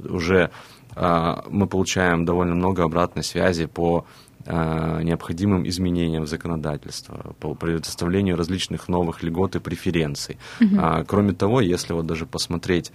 уже 0.00 0.50
а, 0.96 1.44
мы 1.50 1.66
получаем 1.66 2.24
довольно 2.24 2.54
много 2.54 2.84
обратной 2.84 3.24
связи 3.24 3.66
по 3.66 3.98
а, 3.98 4.04
необходимым 4.46 5.66
изменениям 5.66 6.24
в 6.24 6.28
законодательство, 6.28 7.34
по 7.40 7.54
предоставлению 7.54 8.36
различных 8.36 8.88
новых 8.88 9.22
льгот 9.22 9.56
и 9.56 9.60
преференций. 9.60 10.38
А, 10.78 11.04
Кроме 11.04 11.32
того, 11.32 11.60
если 11.60 11.92
вот 11.92 12.06
даже 12.06 12.26
посмотреть 12.26 12.92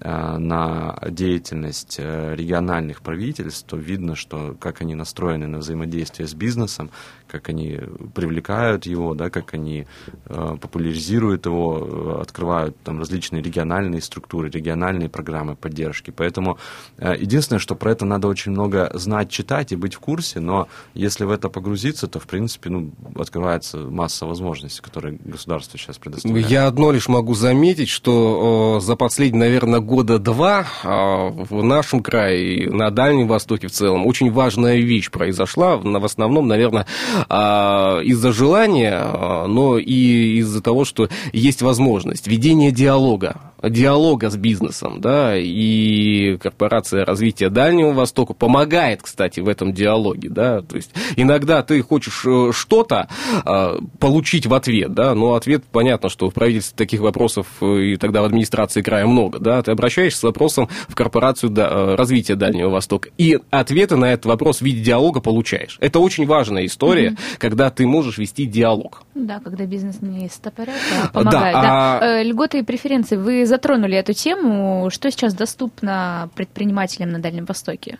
а, 0.00 0.38
на 0.38 0.98
деятельность 1.10 1.96
э, 1.98 2.34
региональных 2.36 3.02
правительств, 3.02 3.66
то 3.66 3.76
видно, 3.76 4.14
что 4.14 4.56
как 4.60 4.80
они 4.80 4.94
настроены 4.94 5.46
на 5.46 5.58
взаимодействие 5.58 6.28
с 6.28 6.34
бизнесом, 6.34 6.90
как 7.30 7.48
они 7.48 7.78
привлекают 8.14 8.86
его, 8.86 9.14
да, 9.14 9.30
как 9.30 9.54
они 9.54 9.86
э, 10.26 10.56
популяризируют 10.60 11.46
его, 11.46 11.78
э, 11.80 12.22
открывают 12.22 12.76
там 12.82 12.98
различные 12.98 13.42
региональные 13.42 14.02
структуры, 14.02 14.50
региональные 14.50 15.08
программы 15.08 15.56
поддержки. 15.56 16.10
Поэтому 16.10 16.58
э, 16.98 17.14
единственное, 17.18 17.60
что 17.60 17.74
про 17.74 17.92
это 17.92 18.04
надо 18.04 18.28
очень 18.28 18.52
много 18.52 18.90
знать, 18.94 19.30
читать 19.30 19.72
и 19.72 19.76
быть 19.76 19.94
в 19.94 20.00
курсе, 20.00 20.40
но 20.40 20.68
если 20.94 21.24
в 21.24 21.30
это 21.30 21.48
погрузиться, 21.48 22.08
то, 22.08 22.18
в 22.18 22.26
принципе, 22.26 22.70
ну, 22.70 22.90
открывается 23.16 23.78
масса 23.78 24.26
возможностей, 24.26 24.82
которые 24.82 25.18
государство 25.24 25.78
сейчас 25.78 25.98
предоставляет. 25.98 26.50
Я 26.50 26.66
одно 26.66 26.92
лишь 26.92 27.08
могу 27.08 27.34
заметить, 27.34 27.88
что 27.88 28.78
э, 28.78 28.84
за 28.84 28.96
последние, 28.96 29.40
наверное, 29.40 29.80
года 29.80 30.18
два 30.18 30.66
э, 30.82 30.86
в 30.86 31.62
нашем 31.62 32.02
крае 32.02 32.54
и 32.54 32.68
на 32.68 32.90
Дальнем 32.90 33.28
Востоке 33.28 33.68
в 33.68 33.72
целом 33.72 34.06
очень 34.06 34.32
важная 34.32 34.78
вещь 34.78 35.10
произошла, 35.10 35.76
в 35.76 36.00
в 36.00 36.04
основном, 36.04 36.48
наверное, 36.48 36.86
э, 37.28 38.02
из-за 38.04 38.32
желания, 38.32 39.00
э, 39.02 39.46
но 39.46 39.78
и 39.78 40.38
из-за 40.38 40.62
того, 40.62 40.84
что 40.84 41.08
есть 41.32 41.62
возможность 41.62 42.26
ведения 42.26 42.70
диалога 42.70 43.36
диалога 43.62 44.30
с 44.30 44.36
бизнесом, 44.36 45.00
да, 45.00 45.36
и 45.36 46.36
корпорация 46.38 47.04
развития 47.04 47.48
Дальнего 47.50 47.92
Востока 47.92 48.32
помогает, 48.34 49.02
кстати, 49.02 49.40
в 49.40 49.48
этом 49.48 49.72
диалоге, 49.72 50.28
да, 50.30 50.62
то 50.62 50.76
есть 50.76 50.90
иногда 51.16 51.62
ты 51.62 51.82
хочешь 51.82 52.22
э, 52.26 52.50
что-то 52.52 53.08
э, 53.44 53.78
получить 53.98 54.46
в 54.46 54.54
ответ, 54.54 54.92
да, 54.94 55.14
но 55.14 55.34
ответ, 55.34 55.64
понятно, 55.70 56.08
что 56.08 56.30
в 56.30 56.34
правительстве 56.34 56.76
таких 56.76 57.00
вопросов 57.00 57.46
э, 57.60 57.80
и 57.80 57.96
тогда 57.96 58.22
в 58.22 58.24
администрации 58.24 58.82
края 58.82 59.06
много, 59.06 59.38
да, 59.38 59.62
ты 59.62 59.70
обращаешься 59.72 60.20
с 60.20 60.22
вопросом 60.22 60.68
в 60.88 60.94
корпорацию 60.94 61.52
э, 61.56 61.94
развития 61.96 62.34
Дальнего 62.36 62.70
Востока, 62.70 63.10
и 63.18 63.38
ответы 63.50 63.96
на 63.96 64.12
этот 64.12 64.26
вопрос 64.26 64.58
в 64.58 64.62
виде 64.62 64.80
диалога 64.82 65.20
получаешь. 65.20 65.76
Это 65.80 65.98
очень 65.98 66.26
важная 66.26 66.66
история, 66.66 67.16
когда 67.38 67.70
ты 67.70 67.86
можешь 67.86 68.18
вести 68.18 68.46
диалог. 68.46 69.02
Да, 69.14 69.40
когда 69.40 69.66
бизнес 69.66 70.00
не 70.00 70.28
стопорят, 70.28 70.74
а 71.04 71.08
помогает. 71.08 71.54
Да, 71.54 71.62
Да, 71.62 71.98
а- 72.00 72.22
Льготы 72.22 72.58
и 72.60 72.62
преференции. 72.62 73.16
Вы 73.16 73.46
затронули 73.50 73.96
эту 73.96 74.14
тему. 74.14 74.88
Что 74.90 75.10
сейчас 75.10 75.34
доступно 75.34 76.30
предпринимателям 76.34 77.10
на 77.10 77.18
Дальнем 77.18 77.44
Востоке? 77.44 77.98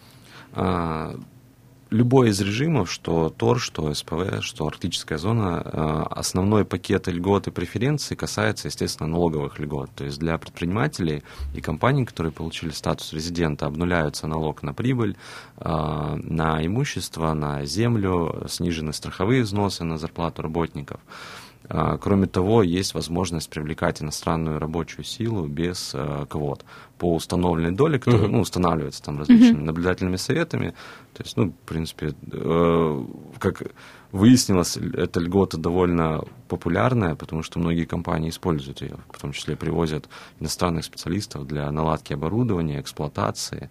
А, 0.52 1.14
Любой 1.90 2.28
из 2.28 2.40
режимов, 2.40 2.88
что 2.88 3.30
ТОР, 3.30 3.58
что 3.58 3.92
СПВ, 3.92 4.42
что 4.42 4.64
Арктическая 4.64 5.18
зона, 5.18 5.60
а, 5.64 6.06
основной 6.08 6.64
пакет 6.64 7.08
льгот 7.08 7.48
и 7.48 7.50
преференций 7.50 8.16
касается, 8.16 8.68
естественно, 8.68 9.08
налоговых 9.08 9.58
льгот. 9.58 9.90
То 9.96 10.04
есть 10.04 10.20
для 10.20 10.38
предпринимателей 10.38 11.24
и 11.52 11.60
компаний, 11.60 12.04
которые 12.04 12.32
получили 12.32 12.70
статус 12.70 13.12
резидента, 13.12 13.66
обнуляются 13.66 14.28
налог 14.28 14.62
на 14.62 14.72
прибыль, 14.72 15.16
а, 15.56 16.14
на 16.22 16.64
имущество, 16.64 17.34
на 17.34 17.64
землю, 17.64 18.46
снижены 18.48 18.92
страховые 18.92 19.42
взносы 19.42 19.82
на 19.82 19.98
зарплату 19.98 20.42
работников. 20.42 21.00
А, 21.72 21.98
Кроме 21.98 22.26
того, 22.26 22.64
есть 22.64 22.94
возможность 22.94 23.48
привлекать 23.48 24.02
иностранную 24.02 24.58
рабочую 24.58 25.04
силу 25.04 25.46
без 25.46 25.92
э, 25.94 26.26
квот. 26.28 26.64
По 26.98 27.14
установленной 27.14 27.70
доле, 27.70 28.00
которая 28.00 28.28
ну, 28.28 28.40
устанавливается 28.40 29.02
там 29.02 29.18
различными 29.18 29.62
наблюдательными 29.62 30.16
советами. 30.16 30.74
То 31.14 31.22
есть, 31.22 31.36
ну, 31.36 31.50
в 31.50 31.68
принципе, 31.68 32.12
э, 32.32 33.04
как 33.38 33.62
выяснилось, 34.10 34.76
эта 34.76 35.20
льгота 35.20 35.58
довольно 35.58 36.24
популярная, 36.48 37.14
потому 37.14 37.44
что 37.44 37.60
многие 37.60 37.84
компании 37.84 38.30
используют 38.30 38.82
ее, 38.82 38.96
в 39.12 39.20
том 39.20 39.30
числе 39.32 39.54
привозят 39.54 40.08
иностранных 40.40 40.84
специалистов 40.84 41.46
для 41.46 41.70
наладки 41.70 42.12
оборудования, 42.12 42.80
эксплуатации 42.80 43.70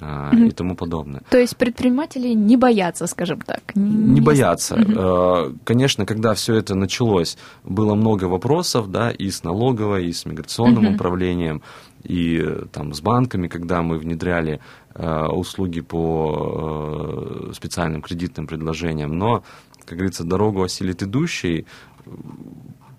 а, 0.00 0.34
и 0.34 0.50
тому 0.50 0.76
подобное. 0.76 1.22
То 1.30 1.38
есть 1.38 1.56
предприниматели 1.56 2.28
не 2.34 2.56
боятся, 2.56 3.06
скажем 3.06 3.40
так. 3.40 3.74
Не 3.74 4.20
бояться. 4.20 4.76
Э, 4.76 5.52
Конечно, 5.64 6.06
когда 6.06 6.34
все 6.34 6.54
это 6.54 6.74
началось, 6.74 7.36
было 7.64 7.94
много 7.94 8.24
вопросов, 8.24 8.90
да, 8.90 9.10
и 9.10 9.30
с 9.30 9.44
налоговой, 9.44 10.06
и 10.06 10.12
с 10.12 10.24
миграционным 10.26 10.94
управлением, 10.94 11.62
и 12.04 12.40
э, 12.44 12.66
там 12.72 12.94
с 12.94 13.00
банками, 13.00 13.48
когда 13.48 13.82
мы 13.82 13.98
внедряли 13.98 14.60
э, 14.94 15.26
услуги 15.26 15.80
по 15.80 17.48
э, 17.48 17.52
специальным 17.54 18.02
кредитным 18.02 18.46
предложениям. 18.46 19.18
Но 19.18 19.42
как 19.84 19.98
говорится, 19.98 20.24
дорогу 20.24 20.62
осилит 20.62 21.02
идущий. 21.02 21.66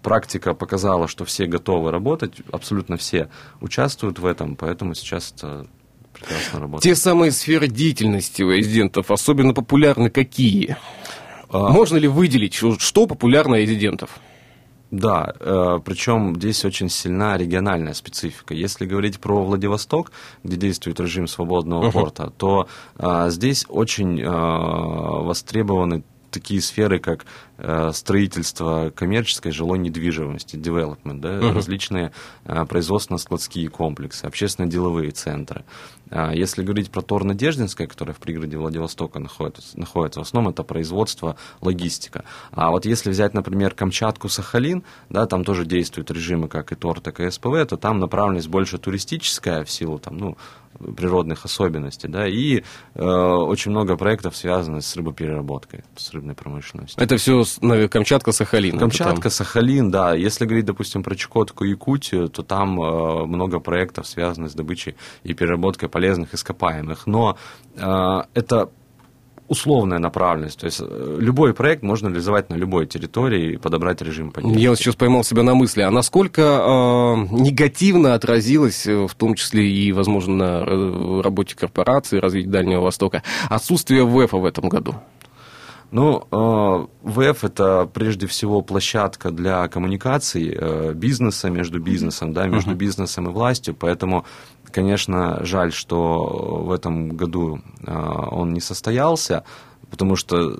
Практика 0.02 0.54
показала, 0.54 1.08
что 1.08 1.26
все 1.26 1.48
готовы 1.48 1.92
работать, 1.92 2.42
абсолютно 2.52 2.96
все 2.96 3.30
участвуют 3.60 4.20
в 4.20 4.26
этом, 4.26 4.56
поэтому 4.56 4.96
сейчас 4.96 5.34
это 5.36 5.68
прекрасно 6.20 6.60
работает. 6.60 6.84
Те 6.84 6.96
самые 7.02 7.32
сферы 7.32 7.68
деятельности 7.68 8.42
у 8.44 8.52
резидентов 8.52 9.12
особенно 9.12 9.54
популярны 9.54 10.10
какие? 10.10 10.78
А... 11.50 11.70
Можно 11.70 11.98
ли 11.98 12.08
выделить, 12.08 12.54
что 12.54 13.08
популярно 13.08 13.56
резидентов? 13.56 14.20
Да, 14.90 15.34
э, 15.40 15.80
причем 15.84 16.36
здесь 16.38 16.64
очень 16.64 16.90
сильна 16.90 17.38
региональная 17.38 17.94
специфика. 17.94 18.54
Если 18.54 18.86
говорить 18.86 19.20
про 19.20 19.44
Владивосток, 19.44 20.12
где 20.44 20.56
действует 20.56 21.00
режим 21.00 21.28
свободного 21.28 21.88
uh-huh. 21.88 21.92
порта, 21.92 22.32
то 22.38 22.70
э, 22.98 23.28
здесь 23.30 23.66
очень 23.68 24.22
э, 24.22 24.30
востребованы 24.30 26.04
такие 26.32 26.62
сферы, 26.62 27.00
как 27.00 27.26
строительство 27.92 28.92
коммерческой 28.92 29.52
жилой 29.52 29.80
недвижимости, 29.80 30.56
development, 30.56 31.20
да, 31.20 31.40
uh-huh. 31.40 31.54
различные 31.54 32.12
э, 32.46 32.66
производственно-складские 32.66 33.70
комплексы, 33.70 34.26
общественно-деловые 34.26 35.12
центры. 35.12 35.66
А 36.10 36.34
если 36.34 36.64
говорить 36.64 36.92
про 36.92 37.02
Тор-Надеждинское, 37.02 37.88
которое 37.88 38.14
в 38.14 38.20
пригороде 38.20 38.58
Владивостока 38.58 39.20
находится, 39.20 39.78
находится, 39.78 40.20
в 40.20 40.24
основном 40.24 40.54
это 40.54 40.64
производство, 40.64 41.36
логистика. 41.62 42.24
А 42.52 42.72
вот 42.72 42.86
если 42.86 43.10
взять, 43.10 43.34
например, 43.34 43.74
Камчатку, 43.74 44.30
Сахалин, 44.30 44.84
да, 45.10 45.26
там 45.26 45.44
тоже 45.44 45.66
действуют 45.66 46.12
режимы, 46.12 46.48
как 46.48 46.72
и 46.72 46.76
Тор, 46.76 47.02
так 47.02 47.20
и 47.20 47.30
СПВ, 47.30 47.66
то 47.68 47.78
там 47.78 48.00
направленность 48.00 48.48
больше 48.48 48.78
туристическая 48.78 49.64
в 49.64 49.70
силу 49.70 50.00
там, 50.00 50.18
ну, 50.18 50.38
природных 50.96 51.46
особенностей, 51.46 52.08
да, 52.08 52.28
и 52.28 52.60
э, 52.94 53.04
очень 53.04 53.72
много 53.72 53.98
проектов 53.98 54.36
связано 54.36 54.82
с 54.82 54.96
рыбопереработкой, 54.96 55.84
с 55.96 56.12
рыбной 56.12 56.36
промышленностью. 56.36 57.02
Это 57.02 57.18
все 57.18 57.44
Камчатка, 57.90 58.32
Сахалин. 58.32 58.78
Камчатка, 58.78 59.30
Сахалин, 59.30 59.92
да. 59.92 60.14
Если 60.14 60.46
говорить, 60.46 60.66
допустим, 60.66 61.04
про 61.04 61.16
Чукотку, 61.16 61.64
Якутию, 61.64 62.30
то 62.30 62.44
там 62.44 62.82
э, 62.82 63.26
много 63.26 63.60
проектов 63.60 64.08
связано 64.08 64.50
с 64.50 64.54
добычей 64.54 64.96
и 65.24 65.34
переработкой 65.34 65.90
полезных 65.90 66.34
ископаемых. 66.34 67.08
Но 67.08 67.38
э, 67.76 68.22
это 68.34 68.70
условная 69.48 70.00
направленность. 70.00 70.60
То 70.60 70.66
есть 70.66 70.82
э, 70.82 71.18
любой 71.20 71.54
проект 71.54 71.84
можно 71.84 72.08
реализовать 72.08 72.50
на 72.50 72.56
любой 72.56 72.86
территории 72.86 73.54
и 73.54 73.58
подобрать 73.58 74.02
режим 74.02 74.32
по 74.32 74.40
Я 74.40 74.70
вот 74.70 74.80
сейчас 74.80 74.96
поймал 74.96 75.24
себя 75.24 75.44
на 75.44 75.56
мысли, 75.56 75.82
а 75.82 75.92
насколько 75.92 76.42
э, 76.42 77.16
негативно 77.32 78.14
отразилось, 78.14 78.86
э, 78.86 79.08
в 79.08 79.16
том 79.16 79.36
числе 79.36 79.70
и, 79.70 79.92
возможно, 79.92 80.36
на 80.36 80.64
э, 80.66 81.22
работе 81.22 81.56
корпорации, 81.56 82.20
развитии 82.20 82.50
Дальнего 82.50 82.82
Востока, 82.82 83.24
отсутствие 83.50 84.06
ВЭФа 84.06 84.38
в 84.38 84.46
этом 84.46 84.70
году? 84.70 84.96
Ну, 85.90 86.90
ВЭФ 87.04 87.44
это 87.46 87.90
прежде 87.94 88.28
всего 88.28 88.62
площадка 88.62 89.32
для 89.32 89.68
коммуникаций 89.70 90.94
бизнеса 90.94 91.50
между 91.50 91.80
бизнесом, 91.80 92.34
да, 92.34 92.48
между 92.48 92.72
uh-huh. 92.72 92.76
бизнесом 92.76 93.30
и 93.30 93.32
властью, 93.32 93.74
поэтому 93.74 94.26
Конечно, 94.72 95.44
жаль, 95.46 95.72
что 95.72 96.62
в 96.64 96.72
этом 96.72 97.10
году 97.10 97.62
а, 97.86 98.30
он 98.30 98.54
не 98.54 98.60
состоялся, 98.60 99.44
потому 99.90 100.16
что 100.16 100.60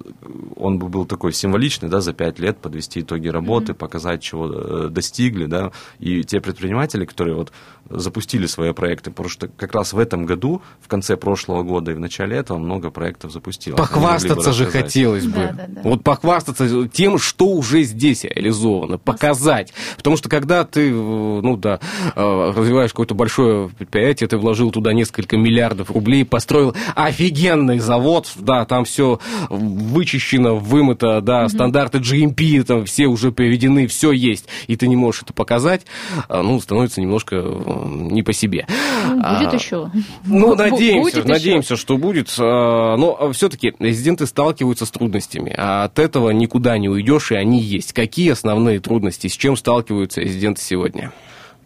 он 0.56 0.80
бы 0.80 0.88
был 0.88 1.06
такой 1.06 1.34
символичный, 1.34 1.90
да, 1.90 2.00
за 2.00 2.14
пять 2.14 2.40
лет 2.40 2.58
подвести 2.58 3.02
итоги 3.02 3.28
работы, 3.28 3.74
mm-hmm. 3.74 3.78
показать, 3.78 4.22
чего 4.22 4.48
э, 4.48 4.88
достигли, 4.90 5.46
да, 5.46 5.72
и 6.00 6.24
те 6.24 6.40
предприниматели, 6.40 7.06
которые 7.06 7.36
вот 7.36 7.52
запустили 7.90 8.46
свои 8.46 8.74
проекты, 8.74 9.12
потому 9.12 9.30
что 9.30 9.48
как 9.48 9.74
раз 9.74 9.94
в 9.94 10.00
этом 10.00 10.26
году, 10.26 10.62
в 10.82 10.88
конце 10.88 11.18
прошлого 11.18 11.64
года 11.64 11.92
и 11.92 11.94
в 11.94 12.00
начале 12.00 12.38
этого 12.38 12.58
много 12.58 12.90
проектов 12.90 13.32
запустилось. 13.32 13.78
Похвастаться 13.80 14.54
же 14.54 14.66
хотелось 14.66 15.26
бы. 15.26 15.34
Да, 15.34 15.54
да, 15.54 15.66
да. 15.68 15.82
Вот 15.84 16.04
похвастаться 16.04 16.88
тем, 16.88 17.18
что 17.18 17.48
уже 17.48 17.84
здесь 17.84 18.24
реализовано, 18.24 18.98
показать. 18.98 19.74
Потому 19.98 20.18
что 20.18 20.30
когда 20.30 20.64
ты, 20.64 20.92
ну 20.92 21.58
да, 21.58 21.80
э, 22.16 22.54
развиваешь 22.56 22.92
какое-то 22.92 23.16
большое 23.16 23.70
предприятие, 23.70 24.28
ты 24.28 24.38
вложил 24.38 24.72
туда 24.72 24.94
несколько 24.94 25.38
миллиардов 25.38 25.92
рублей, 25.92 26.26
построил 26.26 26.76
офигенный 26.96 27.80
завод, 27.80 28.32
да, 28.36 28.66
там 28.66 28.86
все 28.86 29.20
вычищено, 29.50 30.58
вымыто, 30.58 31.22
да, 31.22 31.46
mm-hmm. 31.46 31.50
стандарты 31.50 31.98
GMP 32.00 32.64
там 32.64 32.86
все 32.86 33.08
уже 33.08 33.32
приведены, 33.32 33.88
все 33.88 34.12
есть, 34.12 34.46
и 34.68 34.76
ты 34.76 34.88
не 34.88 34.96
можешь 34.96 35.24
это 35.24 35.34
показать, 35.34 35.86
а, 36.28 36.44
ну, 36.44 36.60
становится 36.60 37.02
немножко 37.02 37.42
не 37.86 38.24
по 38.24 38.34
себе. 38.34 38.68
Ну, 39.08 39.16
будет 39.16 39.54
а, 39.54 39.56
еще. 39.56 39.92
Ну, 40.26 40.56
надеемся, 40.56 41.18
будет 41.18 41.26
надеемся, 41.28 41.74
еще. 41.74 41.82
что 41.82 41.98
будет. 41.98 42.34
А, 42.40 42.96
но 42.98 43.32
все-таки 43.34 43.74
резиденты 43.80 44.26
сталкиваются 44.26 44.86
с 44.86 44.92
трудностями, 44.92 45.54
а 45.58 45.86
от 45.86 46.00
этого 46.00 46.32
никуда 46.32 46.78
не 46.78 46.90
уйдешь, 46.90 47.32
и 47.32 47.36
они 47.36 47.60
есть. 47.60 47.94
Какие 47.94 48.32
основные 48.32 48.80
трудности, 48.80 49.28
с 49.28 49.34
чем 49.34 49.56
сталкиваются 49.56 50.22
резиденты 50.22 50.62
сегодня? 50.62 51.12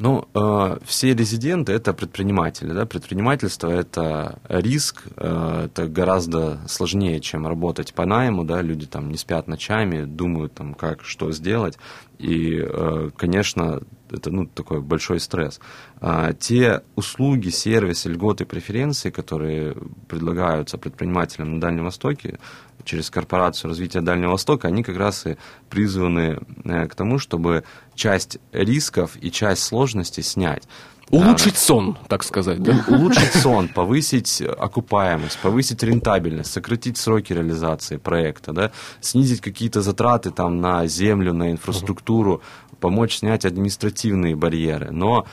Ну, 0.02 0.28
э, 0.34 0.80
все 0.84 1.14
резиденты 1.14 1.74
это 1.74 1.94
предприниматели. 1.94 2.72
Да? 2.72 2.88
Предпринимательство 2.88 3.70
это 3.70 4.40
риск, 4.50 5.04
э, 5.16 5.66
это 5.66 5.88
гораздо 5.88 6.58
сложнее, 6.68 7.20
чем 7.20 7.46
работать 7.46 7.94
по 7.94 8.08
найму. 8.08 8.44
Да? 8.44 8.64
Люди 8.64 8.88
там 8.88 9.12
не 9.12 9.18
спят 9.18 9.48
ночами, 9.48 10.06
думают, 10.06 10.56
там, 10.56 10.74
как, 10.74 11.04
что 11.04 11.32
сделать. 11.32 11.78
И, 12.18 12.60
э, 12.60 13.12
конечно, 13.16 13.82
это 14.10 14.32
ну, 14.32 14.48
такой 14.48 14.82
большой 14.82 15.20
стресс. 15.20 15.60
А, 16.04 16.34
те 16.34 16.82
услуги, 16.96 17.50
сервисы, 17.50 18.10
льготы, 18.10 18.46
преференции, 18.46 19.12
которые 19.12 19.76
предлагаются 20.08 20.80
предпринимателям 20.80 21.56
на 21.56 21.62
Дальнем 21.62 21.84
Востоке, 21.84 22.40
через 22.84 23.12
корпорацию 23.12 23.70
развития 23.70 24.02
Дальнего 24.02 24.32
Востока, 24.32 24.68
они 24.68 24.82
как 24.82 24.98
раз 24.98 25.28
и 25.28 25.38
призваны 25.70 26.40
э, 26.66 26.88
к 26.88 26.96
тому, 26.96 27.20
чтобы 27.20 27.64
часть 27.94 28.40
рисков 28.52 29.16
и 29.22 29.32
часть 29.32 29.64
сложностей 29.64 30.24
снять. 30.24 30.64
Улучшить 31.12 31.58
сон, 31.58 31.98
так 32.08 32.24
сказать, 32.24 32.64
да? 32.64 32.84
Улучшить 32.88 33.34
сон, 33.34 33.68
повысить 33.68 34.42
окупаемость, 34.42 35.38
повысить 35.40 35.84
рентабельность, 35.84 36.52
сократить 36.52 36.98
сроки 36.98 37.34
реализации 37.34 37.98
проекта, 37.98 38.54
да? 38.54 38.72
снизить 39.02 39.42
какие-то 39.42 39.82
затраты 39.82 40.32
там 40.32 40.62
на 40.62 40.88
землю, 40.88 41.34
на 41.34 41.52
инфраструктуру, 41.52 42.42
помочь 42.80 43.18
снять 43.18 43.44
административные 43.44 44.38
барьеры. 44.38 44.92
Но 44.92 45.28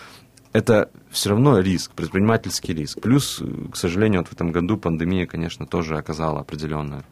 это 0.52 0.90
все 1.10 1.30
равно 1.30 1.58
риск, 1.60 1.92
предпринимательский 1.92 2.74
риск. 2.74 3.00
Плюс, 3.00 3.42
к 3.72 3.76
сожалению, 3.76 4.20
вот 4.20 4.28
в 4.28 4.32
этом 4.32 4.52
году 4.52 4.76
пандемия, 4.76 5.26
конечно, 5.26 5.66
тоже 5.66 5.96
оказала 5.96 6.40
определенное 6.40 7.04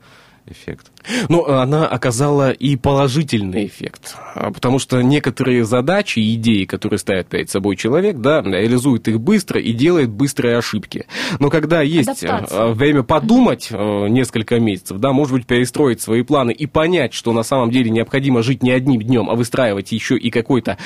эффект. 0.46 0.90
Но 1.28 1.46
она 1.46 1.86
оказала 1.86 2.50
и 2.50 2.76
положительный 2.76 3.66
эффект, 3.66 4.16
а, 4.34 4.50
потому 4.50 4.78
что 4.78 5.00
некоторые 5.02 5.64
задачи 5.64 6.18
и 6.18 6.34
идеи, 6.34 6.64
которые 6.64 6.98
ставит 6.98 7.28
перед 7.28 7.50
собой 7.50 7.76
человек, 7.76 8.18
да, 8.18 8.42
реализует 8.42 9.08
их 9.08 9.20
быстро 9.20 9.60
и 9.60 9.72
делает 9.72 10.10
быстрые 10.10 10.58
ошибки. 10.58 11.06
Но 11.38 11.50
когда 11.50 11.82
есть 11.82 12.22
Адаптация. 12.22 12.60
А, 12.60 12.72
время 12.72 13.02
подумать 13.02 13.68
а, 13.70 14.06
несколько 14.06 14.58
месяцев, 14.60 14.98
да, 14.98 15.12
может 15.12 15.32
быть, 15.32 15.46
перестроить 15.46 16.00
свои 16.00 16.22
планы 16.22 16.52
и 16.52 16.66
понять, 16.66 17.14
что 17.14 17.32
на 17.32 17.42
самом 17.42 17.70
деле 17.70 17.90
необходимо 17.90 18.42
жить 18.42 18.62
не 18.62 18.70
одним 18.70 19.02
днем, 19.02 19.30
а 19.30 19.34
выстраивать 19.34 19.92
еще 19.92 20.16
и 20.16 20.30
какой-то 20.30 20.78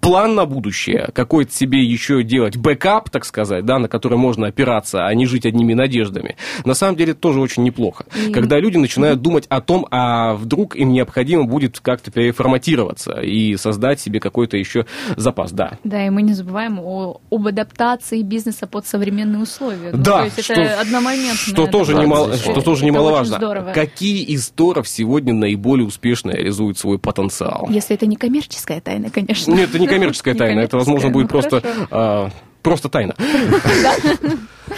план 0.00 0.34
на 0.34 0.46
будущее, 0.46 1.10
какой-то 1.12 1.52
себе 1.52 1.82
еще 1.82 2.22
делать 2.22 2.56
backup, 2.56 3.10
так 3.10 3.24
сказать, 3.24 3.64
да, 3.64 3.78
на 3.78 3.88
который 3.88 4.18
можно 4.18 4.46
опираться, 4.46 5.06
а 5.06 5.14
не 5.14 5.26
жить 5.26 5.46
одними 5.46 5.74
надеждами. 5.74 6.36
На 6.64 6.74
самом 6.74 6.96
деле 6.96 7.12
это 7.12 7.20
тоже 7.20 7.40
очень 7.40 7.62
неплохо. 7.62 8.06
И... 8.16 8.32
Когда 8.32 8.58
люди 8.58 8.76
начинают 8.88 9.20
думать 9.20 9.46
о 9.48 9.60
том, 9.60 9.86
а 9.90 10.34
вдруг 10.34 10.74
им 10.74 10.92
необходимо 10.92 11.44
будет 11.44 11.78
как-то 11.80 12.10
переформатироваться 12.10 13.20
и 13.20 13.56
создать 13.56 14.00
себе 14.00 14.18
какой-то 14.18 14.56
еще 14.56 14.86
запас, 15.16 15.52
да. 15.52 15.78
Да, 15.84 16.06
и 16.06 16.10
мы 16.10 16.22
не 16.22 16.32
забываем 16.32 16.78
о, 16.80 17.20
об 17.30 17.46
адаптации 17.46 18.22
бизнеса 18.22 18.66
под 18.66 18.86
современные 18.86 19.42
условия. 19.42 19.90
Ну, 19.92 20.02
да, 20.02 20.18
то 20.18 20.24
есть 20.24 20.42
что, 20.42 20.54
это 20.54 20.80
одномоментно. 20.80 21.34
Что 21.34 21.66
тоже, 21.66 21.94
немало, 21.94 22.36
что 22.36 22.60
тоже 22.60 22.84
немаловажно. 22.84 23.72
Какие 23.74 24.24
из 24.24 24.48
торов 24.48 24.88
сегодня 24.88 25.34
наиболее 25.34 25.86
успешно 25.86 26.30
реализуют 26.30 26.78
свой 26.78 26.98
потенциал? 26.98 27.68
Если 27.70 27.94
это 27.94 28.06
не 28.06 28.16
коммерческая 28.16 28.80
тайна, 28.80 29.10
конечно. 29.10 29.52
Нет, 29.52 29.68
это 29.68 29.78
не 29.78 29.86
коммерческая 29.86 30.34
тайна, 30.38 30.60
это, 30.60 30.78
возможно, 30.78 31.10
будет 31.10 31.30
ну, 31.30 31.40
просто 31.40 32.32
просто 32.68 32.88
тайна. 32.90 33.14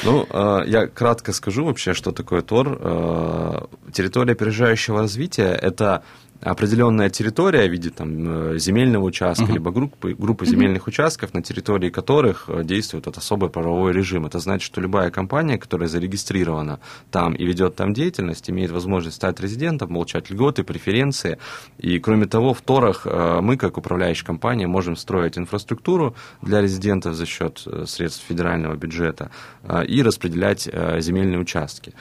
Ну, 0.05 0.27
э, 0.31 0.63
я 0.67 0.87
кратко 0.87 1.33
скажу 1.33 1.65
вообще, 1.65 1.95
что 1.95 2.13
такое 2.13 2.43
ТОР. 2.43 2.79
Э, 2.81 3.61
территория 3.93 4.33
опережающего 4.33 5.01
развития– 5.01 5.59
это 5.63 6.05
определенная 6.41 7.11
территория 7.11 7.69
в 7.69 7.73
виде 7.73 7.91
там, 7.91 8.53
э, 8.53 8.59
земельного 8.59 9.05
участка, 9.05 9.45
uh-huh. 9.45 9.53
либо 9.53 9.71
группы, 9.71 10.15
группы 10.15 10.45
uh-huh. 10.45 10.49
земельных 10.49 10.87
участков, 10.87 11.35
на 11.35 11.43
территории 11.43 11.91
которых 11.91 12.45
э, 12.49 12.65
действует 12.65 13.07
вот 13.07 13.19
особый 13.19 13.51
правовой 13.51 13.93
режим. 13.93 14.27
Это 14.27 14.39
значит, 14.39 14.67
что 14.67 14.81
любая 14.81 15.11
компания, 15.11 15.59
которая 15.59 15.89
зарегистрирована 15.89 16.81
там 17.11 17.35
и 17.35 17.45
ведет 17.45 17.77
там 17.77 17.93
деятельность, 17.93 18.49
имеет 18.49 18.71
возможность 18.71 19.17
стать 19.17 19.41
резидентом, 19.41 19.89
получать 19.89 20.31
льготы, 20.31 20.65
преференции. 20.65 21.39
И 21.79 21.99
кроме 21.99 22.27
того, 22.27 22.55
в 22.55 22.63
Торах 22.63 23.03
э, 23.05 23.41
мы, 23.43 23.57
как 23.57 23.77
управляющая 23.77 24.27
компания, 24.27 24.67
можем 24.67 24.97
строить 24.97 25.37
инфраструктуру 25.37 26.15
для 26.41 26.63
резидентов 26.63 27.15
за 27.15 27.27
счет 27.27 27.63
средств 27.87 28.25
федерального 28.27 28.77
бюджета 28.77 29.31
и 29.87 30.03
распределять 30.03 30.69
земельные 30.99 31.39
участки. 31.39 31.93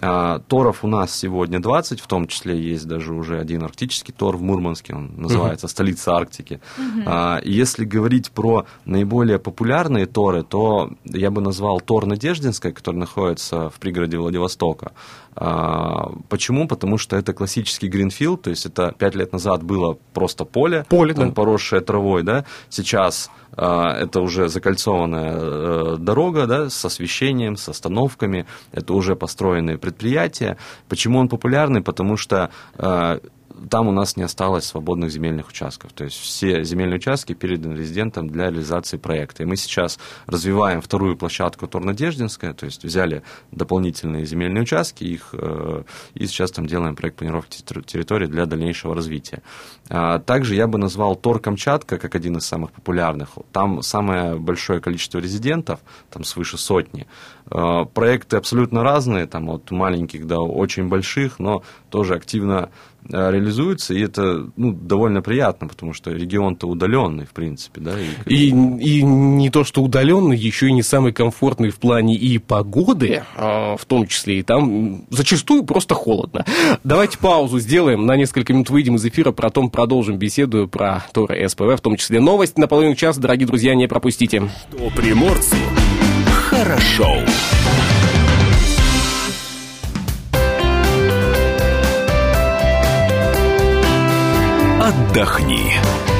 А, 0.00 0.38
Торов 0.48 0.84
у 0.84 0.88
нас 0.88 1.14
сегодня 1.14 1.60
20, 1.60 2.00
в 2.00 2.06
том 2.06 2.26
числе 2.26 2.58
есть 2.58 2.86
даже 2.86 3.12
уже 3.12 3.38
один 3.38 3.62
арктический 3.62 4.14
Тор 4.16 4.36
в 4.36 4.42
Мурманске, 4.42 4.94
он 4.94 5.12
называется 5.16 5.68
столица 5.68 6.16
Арктики. 6.16 6.60
А, 7.06 7.40
Если 7.44 7.84
говорить 7.84 8.30
про 8.30 8.66
наиболее 8.84 9.38
популярные 9.38 10.06
Торы, 10.06 10.42
то 10.42 10.90
я 11.04 11.30
бы 11.30 11.40
назвал 11.40 11.80
Тор 11.80 12.06
Надеждинская, 12.06 12.72
который 12.72 12.96
находится 12.96 13.68
в 13.70 13.74
пригороде 13.78 14.16
Владивостока. 14.18 14.92
А, 15.36 16.12
Почему? 16.28 16.66
Потому 16.66 16.98
что 16.98 17.16
это 17.16 17.32
классический 17.32 17.88
гринфилд, 17.88 18.42
то 18.42 18.50
есть 18.50 18.66
это 18.66 18.94
пять 18.96 19.14
лет 19.14 19.32
назад 19.32 19.62
было 19.62 19.98
просто 20.14 20.44
поле, 20.44 20.84
Поле, 20.88 21.14
там 21.14 21.28
да. 21.28 21.34
поросшее 21.34 21.80
травой, 21.82 22.22
да, 22.22 22.44
сейчас 22.68 23.30
это 23.56 24.20
уже 24.20 24.48
закольцованная 24.48 25.32
э, 25.34 25.96
дорога, 25.98 26.46
да, 26.46 26.70
с 26.70 26.84
освещением, 26.84 27.56
с 27.56 27.68
остановками, 27.68 28.46
это 28.72 28.94
уже 28.94 29.16
построенные 29.16 29.76
предприятия. 29.90 30.56
Почему 30.88 31.18
он 31.18 31.28
популярный? 31.28 31.82
Потому 31.82 32.16
что 32.16 32.50
э, 32.78 33.20
там 33.68 33.88
у 33.88 33.92
нас 33.92 34.16
не 34.16 34.22
осталось 34.22 34.64
свободных 34.64 35.10
земельных 35.10 35.48
участков. 35.48 35.92
То 35.92 36.04
есть 36.04 36.16
все 36.16 36.64
земельные 36.64 36.96
участки 36.96 37.34
переданы 37.34 37.74
резидентам 37.74 38.28
для 38.28 38.44
реализации 38.50 38.96
проекта. 38.96 39.42
И 39.42 39.46
мы 39.46 39.56
сейчас 39.56 39.98
развиваем 40.26 40.80
вторую 40.80 41.16
площадку 41.16 41.66
Торнадеждинская, 41.66 42.54
то 42.54 42.66
есть 42.66 42.84
взяли 42.84 43.22
дополнительные 43.50 44.24
земельные 44.24 44.62
участки, 44.62 45.04
их, 45.04 45.30
э, 45.32 45.82
и 46.14 46.26
сейчас 46.26 46.52
там 46.52 46.66
делаем 46.66 46.96
проект 46.96 47.18
планировки 47.18 47.62
терри- 47.62 47.84
территории 47.84 48.26
для 48.26 48.46
дальнейшего 48.46 48.94
развития. 48.94 49.42
А, 49.88 50.18
Также 50.18 50.54
я 50.54 50.66
бы 50.66 50.78
назвал 50.78 51.16
Тор 51.16 51.40
Камчатка 51.40 51.98
как 51.98 52.14
один 52.14 52.36
из 52.36 52.46
самых 52.46 52.72
популярных. 52.72 53.30
Там 53.52 53.82
самое 53.82 54.36
большое 54.36 54.80
количество 54.80 55.18
резидентов, 55.18 55.80
там 56.10 56.24
свыше 56.24 56.58
сотни. 56.58 57.06
Э, 57.50 57.84
Проекты 57.92 58.36
абсолютно 58.36 58.82
разные, 58.82 59.26
там 59.26 59.50
от 59.50 59.70
маленьких 59.70 60.26
до 60.26 60.40
очень 60.40 60.88
больших, 60.88 61.38
но 61.38 61.62
тоже 61.90 62.14
активно 62.14 62.70
э, 63.08 63.30
реализуются, 63.30 63.94
и 63.94 64.00
это 64.00 64.50
ну, 64.56 64.72
довольно 64.72 65.22
приятно, 65.22 65.68
потому 65.68 65.92
что 65.92 66.10
регион-то 66.10 66.66
удаленный, 66.66 67.26
в 67.26 67.30
принципе, 67.30 67.80
да, 67.80 67.92
и 68.26 68.34
И, 68.34 68.48
и 68.48 69.02
не 69.02 69.50
то, 69.50 69.64
что 69.64 69.82
удаленный, 69.82 70.36
еще 70.36 70.68
и 70.68 70.72
не 70.72 70.82
самый 70.82 71.12
комфортный 71.12 71.70
в 71.70 71.78
плане 71.78 72.14
и 72.14 72.38
погоды, 72.38 73.22
а, 73.36 73.76
в 73.76 73.84
том 73.84 74.06
числе, 74.06 74.40
и 74.40 74.42
там 74.42 75.04
зачастую 75.10 75.64
просто 75.64 75.94
холодно. 75.94 76.44
Давайте 76.84 77.18
паузу 77.18 77.58
сделаем, 77.58 78.06
на 78.06 78.16
несколько 78.16 78.52
минут 78.52 78.70
выйдем 78.70 78.96
из 78.96 79.04
эфира, 79.04 79.32
потом 79.32 79.70
продолжим 79.70 80.18
беседу 80.18 80.68
про 80.68 81.04
Тора 81.12 81.36
и 81.36 81.46
СПВ, 81.46 81.76
в 81.76 81.80
том 81.80 81.96
числе 81.96 82.20
новости 82.20 82.58
на 82.60 82.66
половину 82.66 82.94
часа, 82.94 83.20
дорогие 83.20 83.46
друзья, 83.46 83.74
не 83.74 83.88
пропустите. 83.88 84.48
Что 84.70 84.90
приморцу 84.90 85.56
хорошо. 86.50 87.16
Отдохни. 94.90 96.19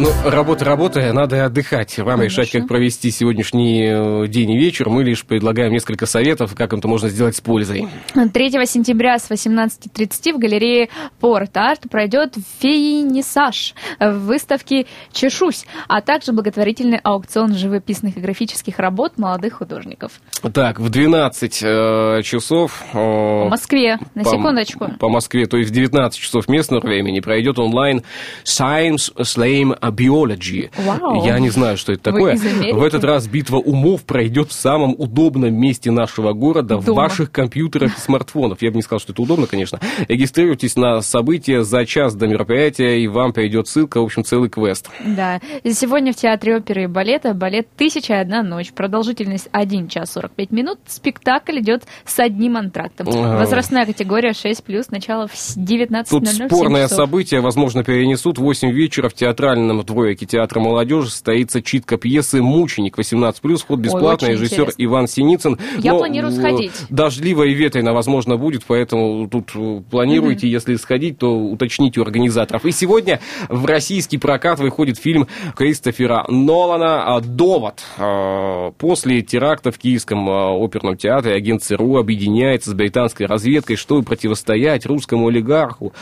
Ну, 0.00 0.08
работа, 0.24 0.64
работа, 0.64 1.12
надо 1.12 1.44
отдыхать. 1.44 1.96
Вам 1.98 2.18
Конечно. 2.18 2.40
решать, 2.40 2.50
как 2.50 2.66
провести 2.66 3.10
сегодняшний 3.10 3.84
э, 4.24 4.26
день 4.26 4.50
и 4.52 4.58
вечер. 4.58 4.88
Мы 4.88 5.04
лишь 5.04 5.24
предлагаем 5.24 5.70
несколько 5.72 6.06
советов, 6.06 6.54
как 6.56 6.72
это 6.72 6.88
можно 6.88 7.08
сделать 7.08 7.36
с 7.36 7.40
пользой. 7.40 7.86
3 8.14 8.50
сентября 8.66 9.18
с 9.18 9.30
18.30 9.30 10.32
в 10.32 10.38
галерее 10.38 10.88
Порт-Арт 11.20 11.82
пройдет 11.90 12.34
фейнисаж 12.58 13.74
в 14.00 14.12
выставке 14.26 14.86
«Чешусь», 15.12 15.66
а 15.88 16.00
также 16.00 16.32
благотворительный 16.32 16.98
аукцион 16.98 17.54
живописных 17.54 18.16
и 18.16 18.20
графических 18.20 18.78
работ 18.80 19.18
молодых 19.18 19.54
художников. 19.58 20.12
Так, 20.52 20.80
в 20.80 20.88
12 20.88 21.60
э, 21.62 22.20
часов... 22.24 22.82
э, 22.92 22.96
В 22.98 23.50
Москве, 23.50 23.98
на 24.14 24.24
по- 24.24 24.30
секундочку. 24.30 24.88
По 24.98 25.08
Москве, 25.10 25.46
то 25.46 25.58
есть 25.58 25.70
в 25.70 25.74
19 25.74 26.18
часов 26.18 26.48
местного 26.48 26.80
времени 26.80 27.20
пройдет 27.20 27.58
онлайн 27.60 28.02
Science 28.44 29.14
Slam 29.18 29.78
Biology. 29.90 30.70
Вау. 30.78 31.24
Я 31.24 31.38
не 31.38 31.50
знаю, 31.50 31.76
что 31.76 31.92
это 31.92 32.02
такое. 32.02 32.36
В 32.36 32.82
этот 32.82 33.04
раз 33.04 33.26
битва 33.26 33.56
умов 33.56 34.04
пройдет 34.04 34.50
в 34.50 34.52
самом 34.52 34.94
удобном 34.96 35.54
месте 35.54 35.90
нашего 35.90 36.32
города, 36.32 36.76
в 36.78 36.84
Дома. 36.84 37.02
ваших 37.02 37.30
компьютерах 37.32 37.96
и 37.96 38.00
смартфонах. 38.00 38.62
Я 38.62 38.70
бы 38.70 38.76
не 38.76 38.82
сказал, 38.82 39.00
что 39.00 39.12
это 39.12 39.22
удобно, 39.22 39.46
конечно. 39.46 39.80
Регистрируйтесь 40.08 40.76
на 40.76 41.00
событие 41.00 41.64
за 41.64 41.84
час 41.86 42.14
до 42.14 42.26
мероприятия, 42.26 43.00
и 43.00 43.08
вам 43.08 43.32
придет 43.32 43.68
ссылка, 43.68 44.00
в 44.00 44.04
общем, 44.04 44.24
целый 44.24 44.48
квест. 44.48 44.88
Да. 45.04 45.40
Сегодня 45.64 46.12
в 46.12 46.16
Театре 46.16 46.56
оперы 46.56 46.84
и 46.84 46.86
балета 46.86 47.34
балет 47.34 47.68
«Тысяча 47.76 48.14
и 48.14 48.16
одна 48.16 48.42
ночь». 48.42 48.72
Продолжительность 48.72 49.48
1 49.52 49.88
час 49.88 50.12
45 50.12 50.50
минут. 50.52 50.78
Спектакль 50.86 51.58
идет 51.60 51.84
с 52.04 52.18
одним 52.18 52.56
антрактом. 52.56 53.08
Ага. 53.08 53.38
Возрастная 53.38 53.86
категория 53.86 54.30
6+, 54.30 54.86
начало 54.90 55.26
в 55.26 55.34
19.00 55.34 56.04
Тут 56.08 56.28
в 56.28 56.32
7 56.32 56.46
спорное 56.48 56.88
событие, 56.88 57.40
возможно, 57.40 57.82
перенесут. 57.82 58.38
В 58.38 58.42
8 58.42 58.70
вечера 58.70 59.08
в 59.08 59.14
театральном 59.14 59.71
двойке 59.84 60.26
Театра 60.26 60.60
молодежи 60.60 61.10
состоится 61.10 61.62
читка 61.62 61.96
пьесы 61.96 62.42
«Мученик» 62.42 62.98
18+, 62.98 63.56
вход 63.56 63.80
бесплатный, 63.80 64.30
очень 64.30 64.40
режиссер 64.40 64.60
интересно. 64.60 64.84
Иван 64.84 65.08
Синицын. 65.08 65.58
Я 65.78 65.92
Но, 65.92 65.98
планирую 65.98 66.32
э, 66.32 66.36
сходить. 66.36 66.72
Дождливо 66.90 67.44
и 67.44 67.54
ветрено, 67.54 67.92
возможно, 67.92 68.36
будет, 68.36 68.64
поэтому 68.66 69.28
тут 69.28 69.50
э, 69.54 69.82
планируйте, 69.90 70.48
если 70.48 70.76
сходить, 70.76 71.18
то 71.18 71.34
уточните 71.34 72.00
у 72.00 72.02
организаторов. 72.02 72.64
И 72.66 72.72
сегодня 72.72 73.20
в 73.48 73.64
российский 73.66 74.18
прокат 74.18 74.58
выходит 74.58 74.98
фильм 74.98 75.26
Кристофера 75.56 76.24
Нолана 76.28 77.20
«Довод». 77.20 77.82
А, 77.98 78.72
После 78.72 79.22
теракта 79.22 79.70
в 79.70 79.78
Киевском 79.78 80.28
оперном 80.28 80.96
театре 80.96 81.34
агент 81.34 81.62
ЦРУ 81.62 81.96
объединяется 81.96 82.70
с 82.70 82.74
британской 82.74 83.26
разведкой, 83.26 83.76
чтобы 83.76 84.02
противостоять 84.02 84.86
русскому 84.86 85.28
олигарху. 85.28 85.92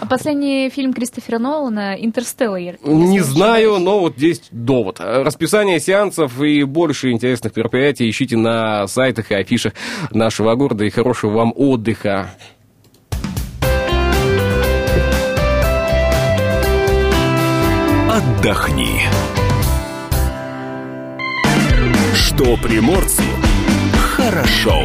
А 0.00 0.06
последний 0.06 0.70
фильм 0.70 0.92
Кристофера 0.92 1.38
Нолана 1.38 1.94
«Интерстеллар». 1.94 2.76
Не 2.84 3.20
знаю, 3.20 3.78
но 3.78 3.98
вот 3.98 4.14
здесь 4.16 4.42
довод. 4.52 5.00
Расписание 5.00 5.80
сеансов 5.80 6.40
и 6.40 6.62
больше 6.62 7.10
интересных 7.10 7.56
мероприятий 7.56 8.08
ищите 8.08 8.36
на 8.36 8.86
сайтах 8.86 9.32
и 9.32 9.34
афишах 9.34 9.72
нашего 10.12 10.54
города. 10.54 10.84
И 10.84 10.90
хорошего 10.90 11.32
вам 11.32 11.52
отдыха. 11.56 12.30
Отдохни. 18.08 19.00
Что 22.14 22.56
приморцу 22.56 23.22
хорошо. 24.16 24.84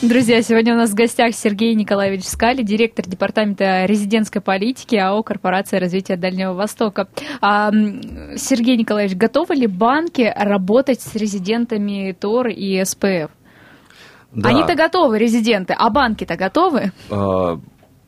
Друзья, 0.00 0.42
сегодня 0.42 0.74
у 0.74 0.76
нас 0.76 0.90
в 0.90 0.94
гостях 0.94 1.34
Сергей 1.34 1.74
Николаевич 1.74 2.24
Скали, 2.24 2.62
директор 2.62 3.04
департамента 3.04 3.84
резидентской 3.84 4.40
политики 4.40 4.94
АО 4.94 5.24
«Корпорация 5.24 5.80
развития 5.80 6.16
Дальнего 6.16 6.52
Востока». 6.52 7.08
А, 7.40 7.72
Сергей 8.36 8.76
Николаевич, 8.76 9.16
готовы 9.16 9.56
ли 9.56 9.66
банки 9.66 10.32
работать 10.36 11.00
с 11.00 11.16
резидентами 11.16 12.12
ТОР 12.12 12.48
и 12.48 12.84
СПФ? 12.84 13.30
Да. 14.32 14.50
Они-то 14.50 14.76
готовы, 14.76 15.18
резиденты, 15.18 15.74
а 15.76 15.90
банки-то 15.90 16.36
готовы? 16.36 16.92
А, 17.10 17.58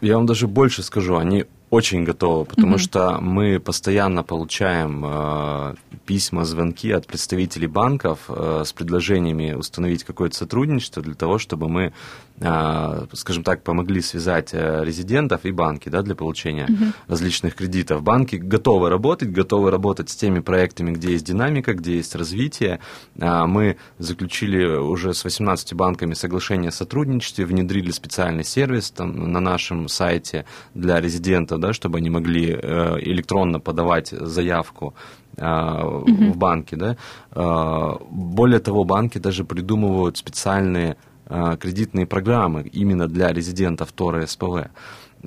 Я 0.00 0.16
вам 0.16 0.26
даже 0.26 0.46
больше 0.46 0.84
скажу, 0.84 1.16
они 1.16 1.46
очень 1.70 2.02
готовы, 2.02 2.44
потому 2.44 2.78
что 2.78 3.18
мы 3.20 3.60
постоянно 3.60 4.24
получаем 4.24 5.04
э, 5.06 5.74
письма, 6.04 6.44
звонки 6.44 6.90
от 6.90 7.06
представителей 7.06 7.68
банков 7.68 8.18
э, 8.28 8.64
с 8.66 8.72
предложениями 8.72 9.52
установить 9.52 10.02
какое-то 10.02 10.36
сотрудничество 10.36 11.00
для 11.00 11.14
того, 11.14 11.38
чтобы 11.38 11.68
мы, 11.68 11.92
скажем 12.40 13.44
так, 13.44 13.62
помогли 13.62 14.00
связать 14.00 14.50
э, 14.52 14.82
резидентов 14.82 15.44
и 15.44 15.52
банки 15.52 15.90
да, 15.90 16.00
для 16.00 16.14
получения 16.14 16.66
различных 17.06 17.54
кредитов. 17.54 18.02
Банки 18.02 18.36
готовы 18.36 18.88
работать, 18.88 19.30
готовы 19.30 19.70
работать 19.70 20.08
с 20.08 20.16
теми 20.16 20.40
проектами, 20.40 20.92
где 20.92 21.12
есть 21.12 21.26
динамика, 21.26 21.74
где 21.74 21.96
есть 21.96 22.14
развитие. 22.14 22.80
А, 23.20 23.46
Мы 23.46 23.76
заключили 23.98 24.64
уже 24.64 25.12
с 25.12 25.22
18 25.24 25.74
банками 25.74 26.14
соглашение 26.14 26.70
о 26.70 26.72
сотрудничестве, 26.72 27.44
внедрили 27.44 27.90
специальный 27.90 28.44
сервис 28.44 28.90
там, 28.90 29.32
на 29.32 29.40
нашем 29.40 29.88
сайте 29.88 30.46
для 30.74 30.98
резидентов, 31.00 31.60
да, 31.60 31.74
чтобы 31.74 31.98
они 31.98 32.08
могли 32.08 32.52
э, 32.52 32.96
электронно 33.00 33.60
подавать 33.60 34.08
заявку 34.08 34.94
а, 35.36 35.84
в 35.84 36.36
банке. 36.36 36.76
Да. 36.76 36.96
А, 37.32 37.98
Более 38.10 38.60
того, 38.60 38.84
банки 38.84 39.18
даже 39.18 39.44
придумывают 39.44 40.16
специальные 40.16 40.92
а, 40.92 41.09
кредитные 41.60 42.06
программы 42.06 42.62
именно 42.62 43.06
для 43.06 43.32
резидентов 43.32 43.92
ТОРа 43.92 44.24
и 44.24 44.26
СПВ. 44.26 44.68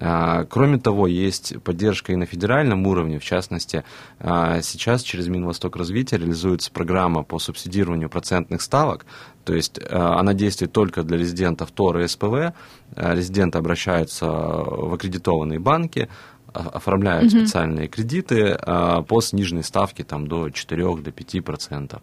А, 0.01 0.45
Кроме 0.45 0.79
того, 0.79 1.07
есть 1.07 1.61
поддержка 1.63 2.13
и 2.13 2.15
на 2.15 2.25
федеральном 2.25 2.87
уровне, 2.87 3.19
в 3.19 3.23
частности, 3.23 3.83
а, 4.19 4.61
сейчас 4.61 5.03
через 5.03 5.27
Минвосток 5.27 5.75
развития 5.75 6.17
реализуется 6.17 6.71
программа 6.71 7.23
по 7.23 7.39
субсидированию 7.39 8.09
процентных 8.09 8.61
ставок, 8.61 9.05
то 9.45 9.53
есть 9.53 9.79
а, 9.89 10.19
она 10.19 10.33
действует 10.33 10.71
только 10.71 11.03
для 11.03 11.17
резидентов 11.17 11.71
ТОР 11.71 11.99
и 11.99 12.07
СПВ, 12.07 12.53
А, 12.95 13.15
резиденты 13.15 13.57
обращаются 13.57 14.25
в 14.25 14.93
аккредитованные 14.93 15.59
банки, 15.59 16.09
а- 16.53 16.69
оформляют 16.69 17.31
специальные 17.31 17.87
кредиты 17.87 18.57
а, 18.59 19.01
по 19.01 19.21
сниженной 19.21 19.63
ставке 19.63 20.03
там, 20.03 20.27
до 20.27 20.47
4-5%. 20.49 22.01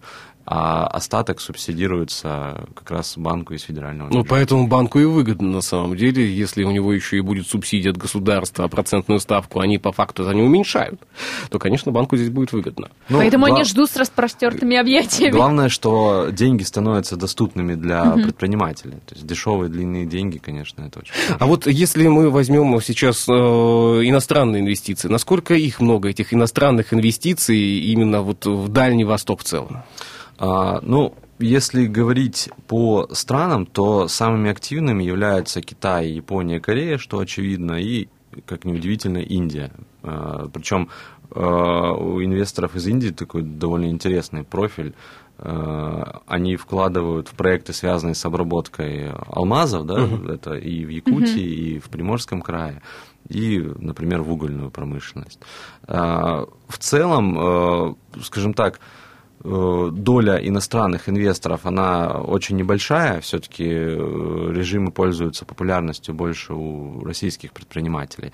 А 0.52 0.84
остаток 0.88 1.40
субсидируется 1.40 2.64
как 2.74 2.90
раз 2.90 3.16
банку 3.16 3.54
из 3.54 3.62
федерального 3.62 4.08
Ну, 4.08 4.14
бюджета. 4.16 4.30
поэтому 4.30 4.66
банку 4.66 4.98
и 4.98 5.04
выгодно 5.04 5.48
на 5.48 5.60
самом 5.60 5.96
деле, 5.96 6.28
если 6.28 6.64
у 6.64 6.72
него 6.72 6.92
еще 6.92 7.18
и 7.18 7.20
будет 7.20 7.46
субсидия 7.46 7.90
от 7.90 7.96
государства, 7.96 8.64
а 8.64 8.68
процентную 8.68 9.20
ставку 9.20 9.60
они 9.60 9.78
по 9.78 9.92
факту 9.92 10.24
за 10.24 10.34
не 10.34 10.42
уменьшают, 10.42 11.00
то, 11.50 11.60
конечно, 11.60 11.92
банку 11.92 12.16
здесь 12.16 12.30
будет 12.30 12.50
выгодно. 12.52 12.88
Ну, 13.08 13.18
Поэтому 13.18 13.46
гла- 13.46 13.54
они 13.54 13.64
ждут 13.64 13.90
с 13.92 13.96
распростертыми 13.96 14.76
объятиями. 14.76 15.30
Главное, 15.30 15.68
что 15.68 16.30
деньги 16.32 16.64
становятся 16.64 17.14
доступными 17.16 17.74
для 17.76 18.10
предпринимателей. 18.10 18.96
То 19.06 19.14
есть 19.14 19.24
дешевые 19.26 19.70
длинные 19.70 20.04
деньги, 20.04 20.38
конечно, 20.38 20.82
это 20.82 20.98
очень 20.98 21.14
А 21.38 21.46
вот 21.46 21.68
если 21.68 22.08
мы 22.08 22.28
возьмем 22.28 22.80
сейчас 22.82 23.28
э, 23.28 23.32
иностранные 23.32 24.62
инвестиции, 24.62 25.06
насколько 25.06 25.54
их 25.54 25.78
много, 25.78 26.08
этих 26.08 26.34
иностранных 26.34 26.92
инвестиций 26.92 27.56
именно 27.56 28.22
вот 28.22 28.46
в 28.46 28.68
Дальний 28.68 29.04
Восток 29.04 29.42
в 29.42 29.44
целом? 29.44 29.84
А, 30.40 30.80
ну, 30.82 31.14
если 31.38 31.86
говорить 31.86 32.48
по 32.66 33.06
странам, 33.12 33.66
то 33.66 34.08
самыми 34.08 34.50
активными 34.50 35.04
являются 35.04 35.60
Китай, 35.60 36.08
Япония, 36.08 36.60
Корея, 36.60 36.96
что 36.96 37.18
очевидно, 37.18 37.72
и, 37.74 38.08
как 38.46 38.64
ни 38.64 38.72
удивительно, 38.72 39.18
Индия. 39.18 39.70
А, 40.02 40.48
Причем 40.48 40.88
а, 41.30 41.92
у 41.92 42.24
инвесторов 42.24 42.74
из 42.74 42.86
Индии 42.86 43.10
такой 43.10 43.42
довольно 43.42 43.90
интересный 43.90 44.42
профиль. 44.42 44.94
Они 45.42 46.56
вкладывают 46.56 47.28
в 47.28 47.32
проекты, 47.32 47.72
связанные 47.72 48.14
с 48.14 48.26
обработкой 48.26 49.10
алмазов, 49.10 49.86
да, 49.86 50.06
это 50.28 50.52
и 50.52 50.84
в 50.84 50.90
Якутии, 50.90 51.40
и 51.40 51.78
в 51.78 51.88
Приморском 51.88 52.42
крае, 52.42 52.82
и, 53.26 53.58
например, 53.78 54.20
в 54.20 54.30
угольную 54.30 54.70
промышленность. 54.70 55.40
В 55.86 56.78
целом, 56.78 57.96
скажем 58.22 58.52
так, 58.52 58.80
доля 59.42 60.36
иностранных 60.36 61.08
инвесторов, 61.08 61.64
она 61.64 62.20
очень 62.20 62.56
небольшая, 62.56 63.20
все-таки 63.20 63.64
режимы 63.64 64.90
пользуются 64.90 65.46
популярностью 65.46 66.14
больше 66.14 66.52
у 66.52 67.02
российских 67.04 67.52
предпринимателей. 67.52 68.32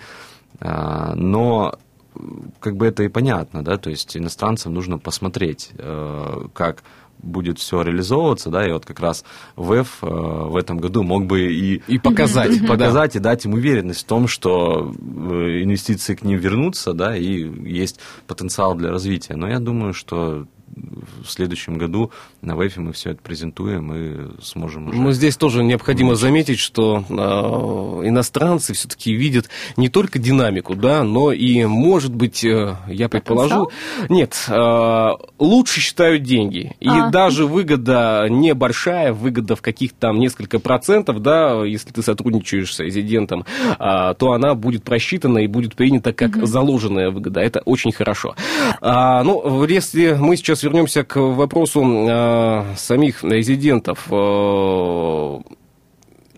А, 0.61 1.15
Но 1.15 1.79
э, 2.15 2.19
как 2.61 2.77
бы 2.77 2.87
это 2.87 3.03
и 3.03 3.09
понятно, 3.09 3.63
да, 3.63 3.77
то 3.77 3.91
есть 3.91 4.17
иностранцам 4.17 4.75
нужно 4.75 4.99
посмотреть, 4.99 5.71
э, 5.79 6.49
как 6.55 6.83
будет 7.19 7.59
все 7.59 7.83
реализовываться, 7.83 8.51
да, 8.51 8.67
и 8.67 8.73
вот 8.73 8.85
как 8.85 9.01
раз 9.01 9.25
ВЭФ 9.57 9.99
э, 10.03 10.07
в 10.07 10.57
этом 10.57 10.79
году 10.79 11.03
мог 11.03 11.27
бы 11.27 11.53
и 11.53 11.83
И 11.87 11.99
показать. 11.99 12.57
и 12.63 12.67
показать 12.67 13.17
и 13.17 13.19
дать 13.19 13.45
им 13.45 13.55
уверенность 13.55 14.01
в 14.01 14.07
том, 14.07 14.29
что 14.29 14.93
э, 14.93 15.63
инвестиции 15.63 16.15
к 16.15 16.23
ним 16.23 16.39
вернутся, 16.39 16.93
да, 16.93 17.17
и 17.17 17.49
есть 17.69 18.01
потенциал 18.27 18.75
для 18.75 18.91
развития. 18.91 19.35
Но 19.37 19.49
я 19.49 19.61
думаю, 19.61 19.95
что 19.95 20.47
в 20.75 21.31
следующем 21.31 21.79
году 21.79 22.11
на 22.43 22.57
ВЭФе 22.57 22.81
мы 22.81 22.93
все 22.93 23.11
это 23.11 23.23
презентуем 23.23 23.93
и 23.95 24.43
сможем 24.43 24.89
уже... 24.89 24.99
Ну, 24.99 25.13
здесь 25.13 25.37
тоже 25.37 25.63
необходимо 25.63 26.15
заметить, 26.15 26.59
что 26.59 27.05
э, 27.09 28.09
иностранцы 28.09 28.75
все-таки 28.75 29.13
видят 29.13 29.49
не 29.77 29.89
только 29.89 30.19
динамику, 30.19 30.75
да, 30.75 31.03
но 31.03 31.33
и, 31.33 31.65
может 31.65 32.15
быть, 32.15 32.45
э, 32.45 32.77
я 32.89 33.09
предположу, 33.09 33.71
нет, 34.09 34.37
э, 34.49 35.09
лучше 35.39 35.81
считают 35.81 36.23
деньги. 36.23 36.77
И 36.81 36.89
А. 36.89 37.11
даже 37.11 37.47
выгода 37.47 38.27
небольшая, 38.29 39.13
выгода 39.13 39.57
в 39.57 39.63
каких-то 39.63 39.97
там 39.99 40.19
несколько 40.19 40.59
процентов, 40.59 41.23
да, 41.23 41.65
если 41.65 41.91
ты 41.91 42.03
сотрудничаешь 42.03 42.75
с 42.75 42.81
резидентом, 42.81 43.45
а, 43.79 44.15
то 44.15 44.33
она 44.33 44.55
будет 44.55 44.85
просчитана 44.85 45.39
и 45.39 45.47
будет 45.47 45.75
принята 45.75 46.13
как 46.13 46.47
заложенная 46.47 47.11
выгода. 47.11 47.41
Это 47.41 47.61
очень 47.61 47.93
хорошо. 47.93 48.35
А, 48.81 49.23
ну, 49.23 49.65
если 49.65 50.13
мы 50.13 50.37
сейчас 50.37 50.56
вернемся 50.63 51.05
к 51.05 51.17
вопросу 51.17 51.83
а, 51.85 52.75
самих 52.77 53.25
резидентов, 53.25 54.07
э, 54.11 55.39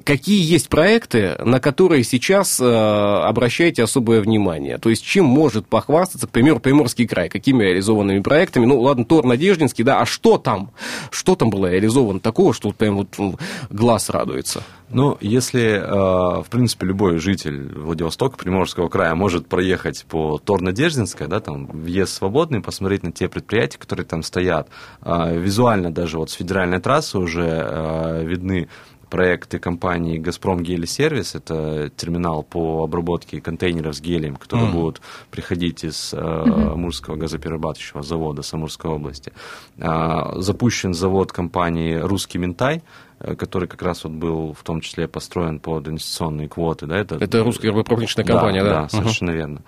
Какие 0.08 0.42
есть 0.42 0.70
проекты, 0.70 1.36
на 1.44 1.60
которые 1.60 2.02
сейчас 2.02 2.58
э, 2.58 2.64
обращаете 2.64 3.82
особое 3.82 4.22
внимание? 4.22 4.78
То 4.78 4.88
есть, 4.88 5.04
чем 5.04 5.26
может 5.26 5.66
похвастаться, 5.66 6.26
к 6.26 6.30
примеру, 6.30 6.60
Приморский 6.60 7.06
край? 7.06 7.28
Какими 7.28 7.62
реализованными 7.62 8.20
проектами? 8.22 8.64
Ну, 8.64 8.80
ладно, 8.80 9.04
Тор 9.04 9.26
Надеждинский, 9.26 9.84
да, 9.84 10.00
а 10.00 10.06
что 10.06 10.38
там? 10.38 10.70
Что 11.10 11.34
там 11.34 11.50
было 11.50 11.70
реализовано 11.70 12.20
такого, 12.20 12.54
что 12.54 12.68
вот 12.68 12.76
прям 12.78 12.96
вот 12.96 13.18
м, 13.18 13.36
глаз 13.68 14.08
радуется? 14.08 14.62
Ну, 14.88 15.18
если, 15.20 15.72
э, 15.72 16.42
в 16.42 16.46
принципе, 16.48 16.86
любой 16.86 17.18
житель 17.18 17.70
Владивостока, 17.78 18.38
Приморского 18.38 18.88
края 18.88 19.14
может 19.14 19.46
проехать 19.46 20.06
по 20.08 20.38
Торно-Деждинской, 20.38 21.26
да, 21.26 21.40
там 21.40 21.66
въезд 21.66 22.14
свободный, 22.14 22.62
посмотреть 22.62 23.02
на 23.02 23.12
те 23.12 23.28
предприятия, 23.28 23.76
которые 23.76 24.06
там 24.06 24.22
стоят. 24.22 24.70
Э, 25.02 25.38
Визуально 25.38 25.92
даже 25.92 26.16
вот 26.16 26.30
с 26.30 26.32
федеральной 26.32 26.80
трассы 26.80 27.18
уже 27.18 28.24
видны 28.24 28.68
проекты 29.08 29.58
компании 29.58 30.18
«Газпром 30.18 30.62
Гелисервис». 30.62 31.34
Это 31.34 31.90
терминал 31.96 32.42
по 32.42 32.84
обработке 32.84 33.40
контейнеров 33.40 33.94
с 33.96 34.00
гелием, 34.00 34.36
которые 34.36 34.68
Мгм. 34.68 34.76
будут 34.76 35.00
приходить 35.30 35.84
из 35.84 36.12
э, 36.14 36.18
Амурского 36.18 37.16
газоперерабатывающего 37.16 38.02
завода 38.02 38.42
Самурской 38.42 38.90
области. 38.90 39.32
А, 39.80 40.40
Запущен 40.40 40.94
завод 40.94 41.32
компании 41.32 41.94
«Русский 41.94 42.38
Минтай», 42.38 42.82
э, 43.20 43.34
который 43.34 43.68
как 43.68 43.82
раз 43.82 44.04
вот 44.04 44.12
был 44.12 44.52
в 44.52 44.62
том 44.62 44.80
числе 44.80 45.08
построен 45.08 45.58
под 45.60 45.88
инвестиционные 45.88 46.48
квоты. 46.48 46.86
Да, 46.86 46.96
это, 46.98 47.16
Это 47.16 47.42
русская 47.42 47.72
промышленная 47.82 48.26
компания, 48.26 48.62
да? 48.62 48.70
Да, 48.70 48.80
Мгм. 48.82 48.90
совершенно 48.90 49.30
верно. 49.30 49.62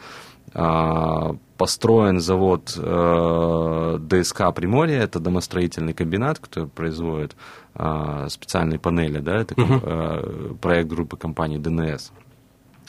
А, 0.54 1.36
Построен 1.56 2.20
завод 2.20 2.72
э, 2.74 3.98
ДСК 4.00 4.50
Приморье, 4.54 4.96
это 4.96 5.20
домостроительный 5.20 5.92
комбинат, 5.92 6.38
который 6.38 6.70
производит 6.70 7.36
а, 7.74 8.30
специальные 8.30 8.78
панели, 8.78 9.18
да, 9.18 9.36
это 9.36 9.54
э, 9.58 10.54
проект 10.58 10.88
группы 10.88 11.18
компании 11.18 11.58
ДНС. 11.58 12.12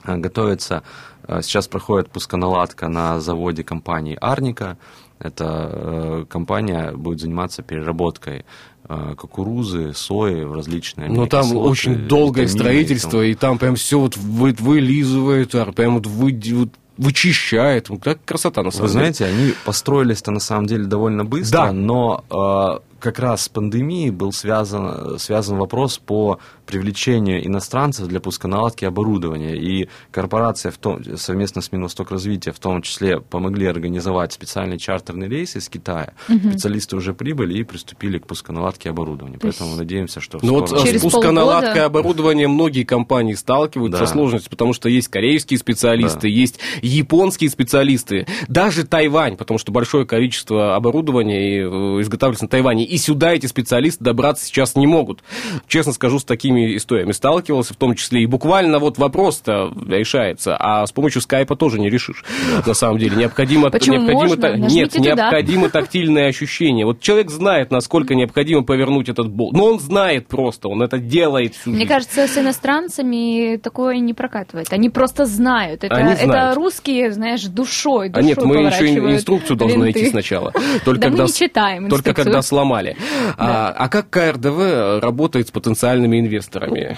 А, 0.06 0.16
Готовится, 0.16 0.84
а, 1.24 1.42
сейчас 1.42 1.68
проходит 1.68 2.10
пусконаладка 2.12 2.88
на 2.88 3.20
заводе 3.20 3.66
компании 3.66 4.18
Арника. 4.22 4.78
Эта 5.20 5.70
э, 5.72 6.26
компания 6.30 6.94
будет 6.94 7.20
заниматься 7.20 7.62
переработкой 7.62 8.46
э, 8.90 9.16
кукурузы, 9.18 9.94
сои 9.94 10.46
в 10.46 10.54
различные 10.54 11.10
Но 11.10 11.22
Ну, 11.22 11.28
там 11.28 11.56
очень 11.58 12.08
долгое 12.08 12.48
строительство, 12.48 13.22
и 13.22 13.36
там 13.36 13.60
прям 13.60 13.76
все 13.76 14.00
вот 14.00 14.18
вы- 14.18 14.56
вылизывает, 14.58 15.54
а 15.56 15.72
прям 15.74 15.96
вот, 15.96 16.08
вы, 16.08 16.40
вот 16.54 16.70
вычищает. 17.02 17.90
Ну, 17.90 17.98
как 17.98 18.24
красота, 18.24 18.62
на 18.64 18.72
самом 18.72 18.88
Вы 18.88 18.94
деле. 18.94 19.12
знаете, 19.14 19.26
они 19.26 19.54
построились-то 19.66 20.32
на 20.32 20.40
самом 20.40 20.68
деле 20.68 20.86
довольно 20.86 21.26
быстро, 21.26 21.66
Да. 21.68 21.72
но 21.74 22.24
э, 22.30 22.80
как 23.02 23.20
раз 23.20 23.44
с 23.44 23.50
пандемией 23.50 24.12
был 24.12 24.32
связан, 24.32 25.18
связан 25.20 25.58
вопрос 25.58 25.98
по 25.98 26.40
привлечению 26.66 27.46
иностранцев 27.46 28.08
для 28.08 28.20
пусконаладки 28.22 28.86
оборудования. 28.86 29.56
И 29.58 29.90
корпорация 30.12 30.72
в 30.72 30.78
том, 30.78 31.00
совместно 31.18 31.62
с 31.62 31.72
Минвосток 31.72 32.12
развития 32.12 32.52
в 32.52 32.60
том 32.60 32.82
числе 32.82 33.20
помогли 33.20 33.66
организовать 33.66 34.32
специальный 34.32 34.78
чартерный 34.78 35.28
рейс 35.28 35.56
из 35.56 35.68
Китая. 35.68 36.14
Специалисты 36.28 36.96
уже 36.96 37.14
прибыли 37.14 37.58
и 37.60 37.64
приступили 37.64 38.20
к 38.20 38.28
пусконаладке 38.28 38.90
оборудования. 38.90 39.38
То 39.38 39.48
есть- 39.48 39.60
Поэтому 39.60 39.78
надеемся, 39.78 40.22
что 40.22 40.40
Ну 40.42 40.54
вот 40.54 40.70
скором 40.70 40.88
с 40.88 41.02
пусконаладкой 41.02 41.72
полгода- 41.74 41.86
оборудования 41.86 42.48
многие 42.48 42.84
компании 42.84 43.34
сталкиваются 43.34 44.00
Да. 44.00 44.06
со 44.06 44.14
сложностью, 44.14 44.50
потому 44.52 44.74
что 44.74 44.88
есть 44.88 45.08
корейские 45.10 45.58
специалисты, 45.60 46.22
Да. 46.22 46.28
есть 46.28 46.60
японские 46.82 47.50
специалисты, 47.50 48.28
даже 48.48 48.86
Тайвань, 48.86 49.36
потому 49.38 49.58
что 49.58 49.72
большое 49.72 50.06
количество 50.06 50.76
оборудования 50.76 51.64
э, 51.64 52.02
изготавливается 52.02 52.46
на 52.46 52.50
Тайване. 52.50 52.86
И 52.92 52.98
сюда 52.98 53.32
эти 53.34 53.46
специалисты 53.46 54.04
добраться 54.04 54.46
сейчас 54.46 54.76
не 54.76 54.86
могут. 54.86 55.24
Честно 55.68 55.94
скажу, 55.94 56.20
с 56.20 56.26
такими 56.26 56.76
историями 56.76 57.14
сталкивался, 57.14 57.74
в 57.74 57.78
том 57.78 57.96
числе 57.96 58.24
и 58.24 58.26
буквально 58.26 58.80
вот 58.80 58.98
вопрос-то 58.98 59.72
решается, 59.88 60.58
а 60.60 60.86
с 60.86 60.92
помощью 60.92 61.22
скайпа 61.22 61.56
тоже 61.56 61.80
не 61.80 61.90
решишь. 61.90 62.26
На 62.66 62.74
самом 62.74 62.98
деле 62.98 63.16
необходимо... 63.16 63.70
Почему 63.70 63.96
необходимо 63.96 64.22
можно? 64.28 64.42
та- 64.42 64.58
Нет, 64.58 64.92
туда. 64.92 65.06
необходимо 65.16 65.70
тактильное 65.72 66.28
ощущение. 66.28 66.86
Вот 66.86 67.00
человек 67.00 67.30
знает, 67.32 67.72
насколько 67.72 68.14
необходимо 68.14 68.64
повернуть 68.64 69.08
этот 69.08 69.30
болт. 69.30 69.54
Но 69.54 69.66
он 69.66 69.80
знает 69.80 70.28
просто, 70.28 70.68
он 70.68 70.82
это 70.82 70.98
делает 70.98 71.56
всю 71.56 71.70
Мне 71.70 71.80
жизнь. 71.80 71.90
кажется, 71.90 72.28
с 72.28 72.38
иностранцами 72.38 73.58
такое 73.58 73.98
не 74.00 74.14
прокатывает. 74.14 74.72
Они 74.74 74.90
просто 74.90 75.26
знают. 75.26 75.84
Это, 75.84 75.96
Они 75.96 76.12
это 76.14 76.26
знают. 76.26 76.58
русские, 76.58 77.12
знаешь, 77.12 77.44
душой. 77.44 78.12
А 78.14 78.22
нет, 78.22 78.36
душой 78.38 78.48
мы 78.64 78.68
еще 78.68 78.88
инструкцию 79.14 79.56
должны 79.58 79.80
найти 79.80 80.08
сначала. 80.08 80.52
Только 80.86 81.02
Да 81.02 81.08
мы 81.10 81.12
когда, 81.18 81.24
не 81.26 81.34
читаем 81.34 81.90
только 81.90 82.10
инструкцию. 82.10 82.34
Когда 82.82 82.96
сломали. 82.96 82.98
А, 83.38 83.70
а 83.70 83.90
как 83.90 84.10
КРДВ 84.10 85.02
работает 85.02 85.48
с 85.48 85.52
потенциальными 85.52 86.20
инвесторами? 86.20 86.98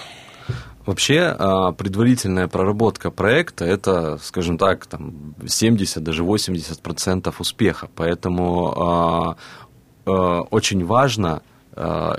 Вообще, 0.86 1.34
а, 1.38 1.72
предварительная 1.72 2.48
проработка 2.48 3.10
проекта– 3.10 3.64
это, 3.66 4.18
скажем 4.18 4.58
так, 4.58 4.86
там, 4.86 5.36
70, 5.48 6.04
даже 6.04 6.24
80% 6.24 7.34
успеха. 7.40 7.88
Поэтому 7.96 8.74
а, 8.76 9.38
а, 10.06 10.42
очень 10.42 10.86
важно 10.86 11.42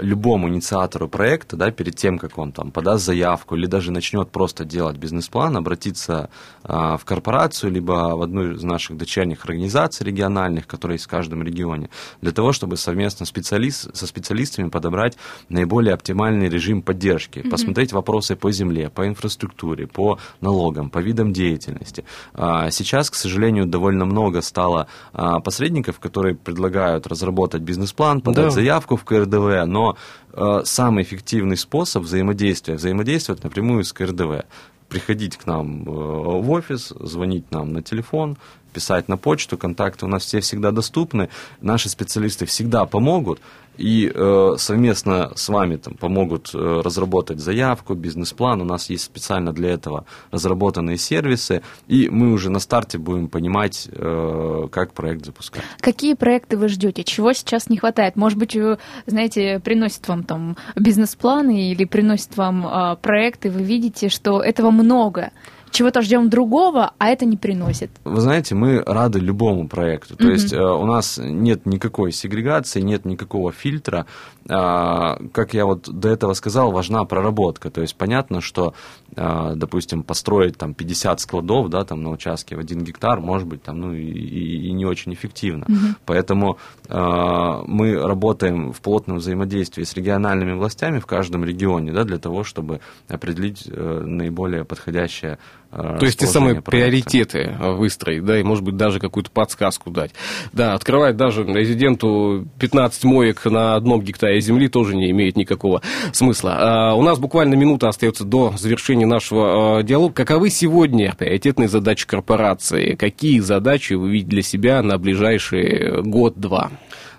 любому 0.00 0.48
инициатору 0.48 1.08
проекта, 1.08 1.56
да, 1.56 1.70
перед 1.70 1.96
тем, 1.96 2.18
как 2.18 2.38
он 2.38 2.52
там 2.52 2.70
подаст 2.70 3.04
заявку 3.04 3.56
или 3.56 3.66
даже 3.66 3.92
начнет 3.92 4.30
просто 4.30 4.64
делать 4.64 4.96
бизнес-план, 4.96 5.56
обратиться 5.56 6.30
э, 6.64 6.96
в 6.98 7.04
корпорацию, 7.04 7.70
либо 7.72 8.16
в 8.16 8.22
одну 8.22 8.52
из 8.52 8.62
наших 8.62 8.96
дочерних 8.96 9.44
организаций 9.44 10.06
региональных, 10.06 10.66
которые 10.66 10.96
есть 10.96 11.04
в 11.04 11.08
каждом 11.08 11.42
регионе, 11.42 11.90
для 12.20 12.32
того, 12.32 12.52
чтобы 12.52 12.76
совместно 12.76 13.26
специалист, 13.26 13.94
со 13.94 14.06
специалистами 14.06 14.68
подобрать 14.68 15.16
наиболее 15.48 15.94
оптимальный 15.94 16.48
режим 16.48 16.82
поддержки, 16.82 17.38
mm-hmm. 17.38 17.50
посмотреть 17.50 17.92
вопросы 17.92 18.36
по 18.36 18.50
земле, 18.50 18.90
по 18.90 19.06
инфраструктуре, 19.06 19.86
по 19.86 20.18
налогам, 20.40 20.90
по 20.90 20.98
видам 20.98 21.32
деятельности. 21.32 22.04
А, 22.34 22.70
сейчас, 22.70 23.10
к 23.10 23.14
сожалению, 23.14 23.66
довольно 23.66 24.04
много 24.04 24.42
стало 24.42 24.88
а, 25.12 25.40
посредников, 25.40 26.00
которые 26.00 26.34
предлагают 26.34 27.06
разработать 27.06 27.62
бизнес-план, 27.62 28.20
подать 28.20 28.46
да. 28.46 28.50
заявку 28.50 28.96
в 28.96 29.04
КРДВ, 29.04 29.43
но 29.66 29.96
а, 30.32 30.62
самый 30.64 31.04
эффективный 31.04 31.56
способ 31.56 32.02
взаимодействия, 32.02 32.74
взаимодействовать 32.74 33.44
напрямую 33.44 33.84
с 33.84 33.92
КРДВ. 33.92 34.44
Приходить 34.88 35.36
к 35.36 35.46
нам 35.46 35.82
э, 35.82 35.90
в 35.90 36.50
офис, 36.50 36.92
звонить 37.00 37.50
нам 37.50 37.72
на 37.72 37.82
телефон, 37.82 38.36
писать 38.72 39.08
на 39.08 39.16
почту, 39.16 39.56
контакты 39.56 40.04
у 40.04 40.08
нас 40.08 40.24
все 40.24 40.40
всегда 40.40 40.72
доступны, 40.72 41.30
наши 41.60 41.88
специалисты 41.88 42.46
всегда 42.46 42.84
помогут, 42.84 43.40
и 43.76 44.10
э, 44.14 44.54
совместно 44.58 45.32
с 45.34 45.48
вами 45.48 45.76
там, 45.76 45.94
помогут 45.94 46.50
э, 46.54 46.80
разработать 46.84 47.40
заявку, 47.40 47.94
бизнес-план. 47.94 48.60
У 48.62 48.64
нас 48.64 48.90
есть 48.90 49.04
специально 49.04 49.52
для 49.52 49.70
этого 49.70 50.04
разработанные 50.30 50.96
сервисы, 50.96 51.62
и 51.88 52.08
мы 52.08 52.32
уже 52.32 52.50
на 52.50 52.60
старте 52.60 52.98
будем 52.98 53.28
понимать, 53.28 53.88
э, 53.90 54.68
как 54.70 54.92
проект 54.92 55.24
запускать. 55.24 55.62
Какие 55.80 56.14
проекты 56.14 56.56
вы 56.56 56.68
ждете? 56.68 57.04
Чего 57.04 57.32
сейчас 57.32 57.68
не 57.68 57.76
хватает? 57.76 58.16
Может 58.16 58.38
быть, 58.38 58.54
вы, 58.54 58.78
знаете, 59.06 59.60
приносит 59.60 60.06
вам 60.08 60.24
там 60.24 60.56
бизнес-планы 60.76 61.70
или 61.70 61.84
приносит 61.84 62.36
вам 62.36 62.66
э, 62.66 62.96
проекты, 62.96 63.50
вы 63.50 63.62
видите, 63.62 64.08
что 64.08 64.42
этого 64.42 64.70
много 64.70 65.30
чего-то 65.74 66.02
ждем 66.02 66.30
другого, 66.30 66.92
а 66.98 67.08
это 67.08 67.26
не 67.26 67.36
приносит. 67.36 67.90
Вы 68.04 68.20
знаете, 68.20 68.54
мы 68.54 68.82
рады 68.86 69.18
любому 69.18 69.68
проекту. 69.68 70.16
То 70.16 70.24
mm-hmm. 70.24 70.32
есть 70.32 70.52
э, 70.52 70.62
у 70.62 70.86
нас 70.86 71.18
нет 71.22 71.66
никакой 71.66 72.12
сегрегации, 72.12 72.80
нет 72.80 73.04
никакого 73.04 73.52
фильтра. 73.52 74.06
А, 74.48 75.18
как 75.32 75.54
я 75.54 75.66
вот 75.66 75.88
до 75.88 76.08
этого 76.10 76.34
сказал, 76.34 76.70
важна 76.70 77.04
проработка. 77.04 77.70
То 77.70 77.80
есть 77.80 77.96
понятно, 77.96 78.40
что, 78.40 78.74
а, 79.16 79.54
допустим, 79.54 80.04
построить 80.04 80.56
там 80.56 80.74
50 80.74 81.20
складов 81.20 81.70
да, 81.70 81.84
там, 81.84 82.02
на 82.02 82.10
участке 82.10 82.54
в 82.54 82.60
один 82.60 82.84
гектар 82.84 83.20
может 83.20 83.48
быть 83.48 83.62
там, 83.62 83.80
ну, 83.80 83.92
и, 83.92 84.04
и 84.04 84.72
не 84.72 84.86
очень 84.86 85.12
эффективно. 85.12 85.64
Mm-hmm. 85.64 85.94
Поэтому 86.06 86.58
а, 86.88 87.64
мы 87.66 87.96
работаем 87.96 88.72
в 88.72 88.80
плотном 88.80 89.16
взаимодействии 89.16 89.82
с 89.82 89.94
региональными 89.94 90.52
властями 90.52 91.00
в 91.00 91.06
каждом 91.06 91.44
регионе 91.44 91.92
да, 91.92 92.04
для 92.04 92.18
того, 92.18 92.44
чтобы 92.44 92.80
определить 93.08 93.64
э, 93.66 94.02
наиболее 94.04 94.64
подходящее 94.64 95.24
Э, 95.24 95.63
То 95.74 96.06
есть 96.06 96.18
те 96.18 96.26
самые 96.26 96.60
проекта. 96.60 96.70
приоритеты 96.70 97.56
выстроить, 97.60 98.24
да, 98.24 98.38
и, 98.38 98.42
может 98.42 98.64
быть, 98.64 98.76
даже 98.76 99.00
какую-то 99.00 99.30
подсказку 99.30 99.90
дать. 99.90 100.12
Да, 100.52 100.74
открывать 100.74 101.16
даже 101.16 101.44
резиденту 101.44 102.46
15 102.58 103.04
моек 103.04 103.44
на 103.44 103.74
одном 103.74 104.02
гектаре 104.02 104.40
земли 104.40 104.68
тоже 104.68 104.96
не 104.96 105.10
имеет 105.10 105.36
никакого 105.36 105.82
смысла. 106.12 106.56
А 106.58 106.94
у 106.94 107.02
нас 107.02 107.18
буквально 107.18 107.54
минута 107.54 107.88
остается 107.88 108.24
до 108.24 108.54
завершения 108.56 109.06
нашего 109.06 109.80
э, 109.80 109.82
диалога. 109.82 110.14
Каковы 110.14 110.50
сегодня 110.50 111.14
приоритетные 111.16 111.68
задачи 111.68 112.06
корпорации? 112.06 112.94
Какие 112.94 113.40
задачи 113.40 113.94
вы 113.94 114.10
видите 114.10 114.30
для 114.30 114.42
себя 114.42 114.82
на 114.82 114.98
ближайший 114.98 116.02
год-два? 116.02 116.70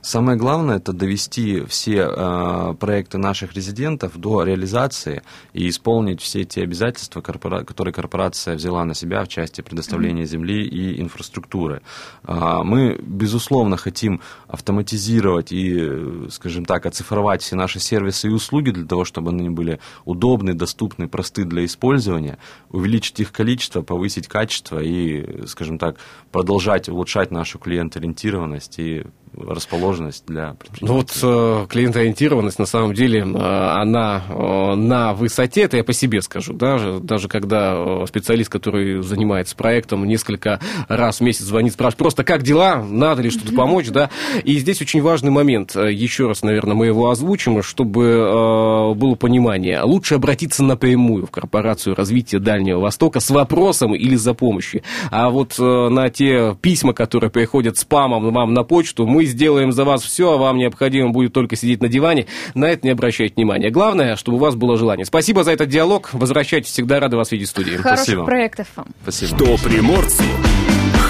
Самое 0.06 0.38
главное– 0.38 0.76
это 0.78 0.94
довести 0.94 1.65
все 1.65 2.08
э, 2.08 2.76
проекты 2.80 3.18
наших 3.18 3.56
резидентов 3.56 4.15
до 4.20 4.44
реализации 4.44 5.24
и 5.52 5.68
исполнить 5.68 6.22
все 6.22 6.44
те 6.44 6.62
обязательства, 6.62 7.22
корпора... 7.22 7.63
которые 7.63 7.91
корпорация 7.91 8.54
взяла 8.54 8.86
на 8.86 8.94
себя 8.94 9.24
в 9.24 9.28
части 9.30 9.62
предоставления 9.62 10.26
земли 10.26 10.63
и 10.63 11.02
инфраструктуры. 11.02 11.82
Э, 12.24 12.60
мы, 12.63 13.00
безусловно, 13.02 13.78
хотим 13.78 14.22
автоматизировать 14.48 15.52
и, 15.52 16.30
скажем 16.30 16.65
так, 16.65 16.86
оцифровать 16.86 17.41
все 17.41 17.56
наши 17.56 17.80
сервисы 17.80 18.28
и 18.28 18.32
услуги 18.32 18.70
для 18.70 18.86
того, 18.86 19.06
чтобы 19.06 19.32
они 19.32 19.50
были 19.50 19.80
удобны, 20.06 20.54
доступны, 20.54 21.08
просты 21.08 21.46
для 21.46 21.65
использования, 21.65 22.38
увеличить 22.70 23.20
их 23.22 23.32
количество, 23.32 23.82
повысить 23.82 24.28
качество 24.28 24.78
и, 24.80 25.48
скажем 25.48 25.80
так, 25.80 25.98
продолжать 26.32 26.89
улучшать 26.89 27.32
нашу 27.32 27.58
клиент-ориентированность 27.58 28.78
и 28.78 29.06
расположенность 29.38 30.26
для 30.28 30.54
предпринимателей. 30.54 30.88
Ну 30.88 30.93
вот 30.93 31.19
э, 31.21 31.67
клиентоориентированность, 31.69 32.60
на 32.60 32.65
самом 32.65 32.93
деле, 32.93 33.21
э, 33.21 33.24
она 33.24 34.24
э, 34.28 34.76
на 34.76 35.13
высоте, 35.13 35.62
это 35.62 35.78
я 35.78 35.84
по 35.84 35.93
себе 35.93 36.21
скажу, 36.21 36.54
да, 36.54 37.00
даже 37.00 37.28
когда 37.28 38.06
специалист, 38.08 38.50
который 38.50 39.02
занимается 39.04 39.56
проектом, 39.56 40.06
несколько 40.06 40.60
раз 40.88 41.19
в 41.19 41.21
месяц 41.21 41.43
звонит, 41.43 41.74
спрашивает, 41.74 41.98
просто 41.98 42.24
как 42.24 42.43
дела, 42.43 42.84
надо 42.84 43.21
ли 43.21 43.30
что-то 43.30 43.54
помочь, 43.54 43.89
да, 43.89 44.10
и 44.43 44.58
здесь 44.58 44.82
очень 44.82 45.02
важный 45.02 45.32
момент, 45.32 45.76
еще 45.76 46.28
раз, 46.28 46.43
наверное, 46.43 46.76
мы 46.76 46.88
его 46.88 47.10
озвучим, 47.10 47.62
чтобы 47.63 48.93
было 48.95 49.15
понимание, 49.15 49.82
лучше 49.82 50.15
обратиться 50.15 50.63
напрямую 50.63 51.26
в 51.26 51.32
корпорацию 51.32 51.95
развития 51.95 52.39
Дальнего 52.39 52.80
Востока 52.80 53.19
с 53.19 53.30
вопросом 53.30 53.93
или 53.95 54.15
за 54.15 54.34
помощью, 54.34 54.82
а 55.12 55.30
вот 55.30 55.58
на 55.60 56.10
те 56.10 56.56
письма, 56.62 56.93
которые 56.93 57.30
приходят 57.30 57.78
спамом 57.78 58.32
вам 58.32 58.54
на 58.54 58.63
почту, 58.63 59.06
мы 59.06 59.24
сделаем 59.25 59.71
за 59.71 59.85
вас 59.85 60.03
все, 60.03 60.33
а 60.33 60.38
вам 60.38 60.57
необходимо 60.57 61.09
будет 61.09 61.33
только 61.33 61.55
сидеть 61.55 61.81
на 61.81 61.88
диване. 61.88 62.27
На 62.53 62.65
это 62.65 62.85
не 62.85 62.91
обращайте 62.91 63.35
внимания. 63.35 63.69
Главное, 63.69 64.15
чтобы 64.15 64.38
у 64.38 64.39
вас 64.39 64.55
было 64.55 64.77
желание. 64.77 65.05
Спасибо 65.05 65.43
за 65.43 65.51
этот 65.51 65.69
диалог. 65.69 66.09
Возвращайтесь, 66.13 66.71
всегда 66.71 66.99
рады 66.99 67.17
вас 67.17 67.31
видеть 67.31 67.47
в 67.47 67.51
студии. 67.51 67.75
Хороших 67.77 68.03
Спасибо. 68.03 68.25
проектов 68.25 68.67
вам. 68.75 68.88
Спасибо. 69.03 69.35
Что 69.35 69.57
приморцу 69.63 70.23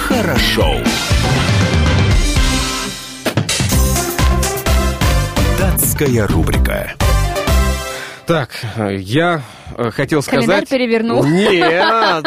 хорошо. 0.08 0.76
Датская 5.58 6.26
рубрика. 6.26 6.94
Так, 8.26 8.50
я 8.98 9.42
Э, 9.74 9.90
хотел 9.90 10.22
сказать... 10.22 10.46
Календарь 10.46 10.68
перевернул. 10.68 11.24
Нет, 11.24 11.52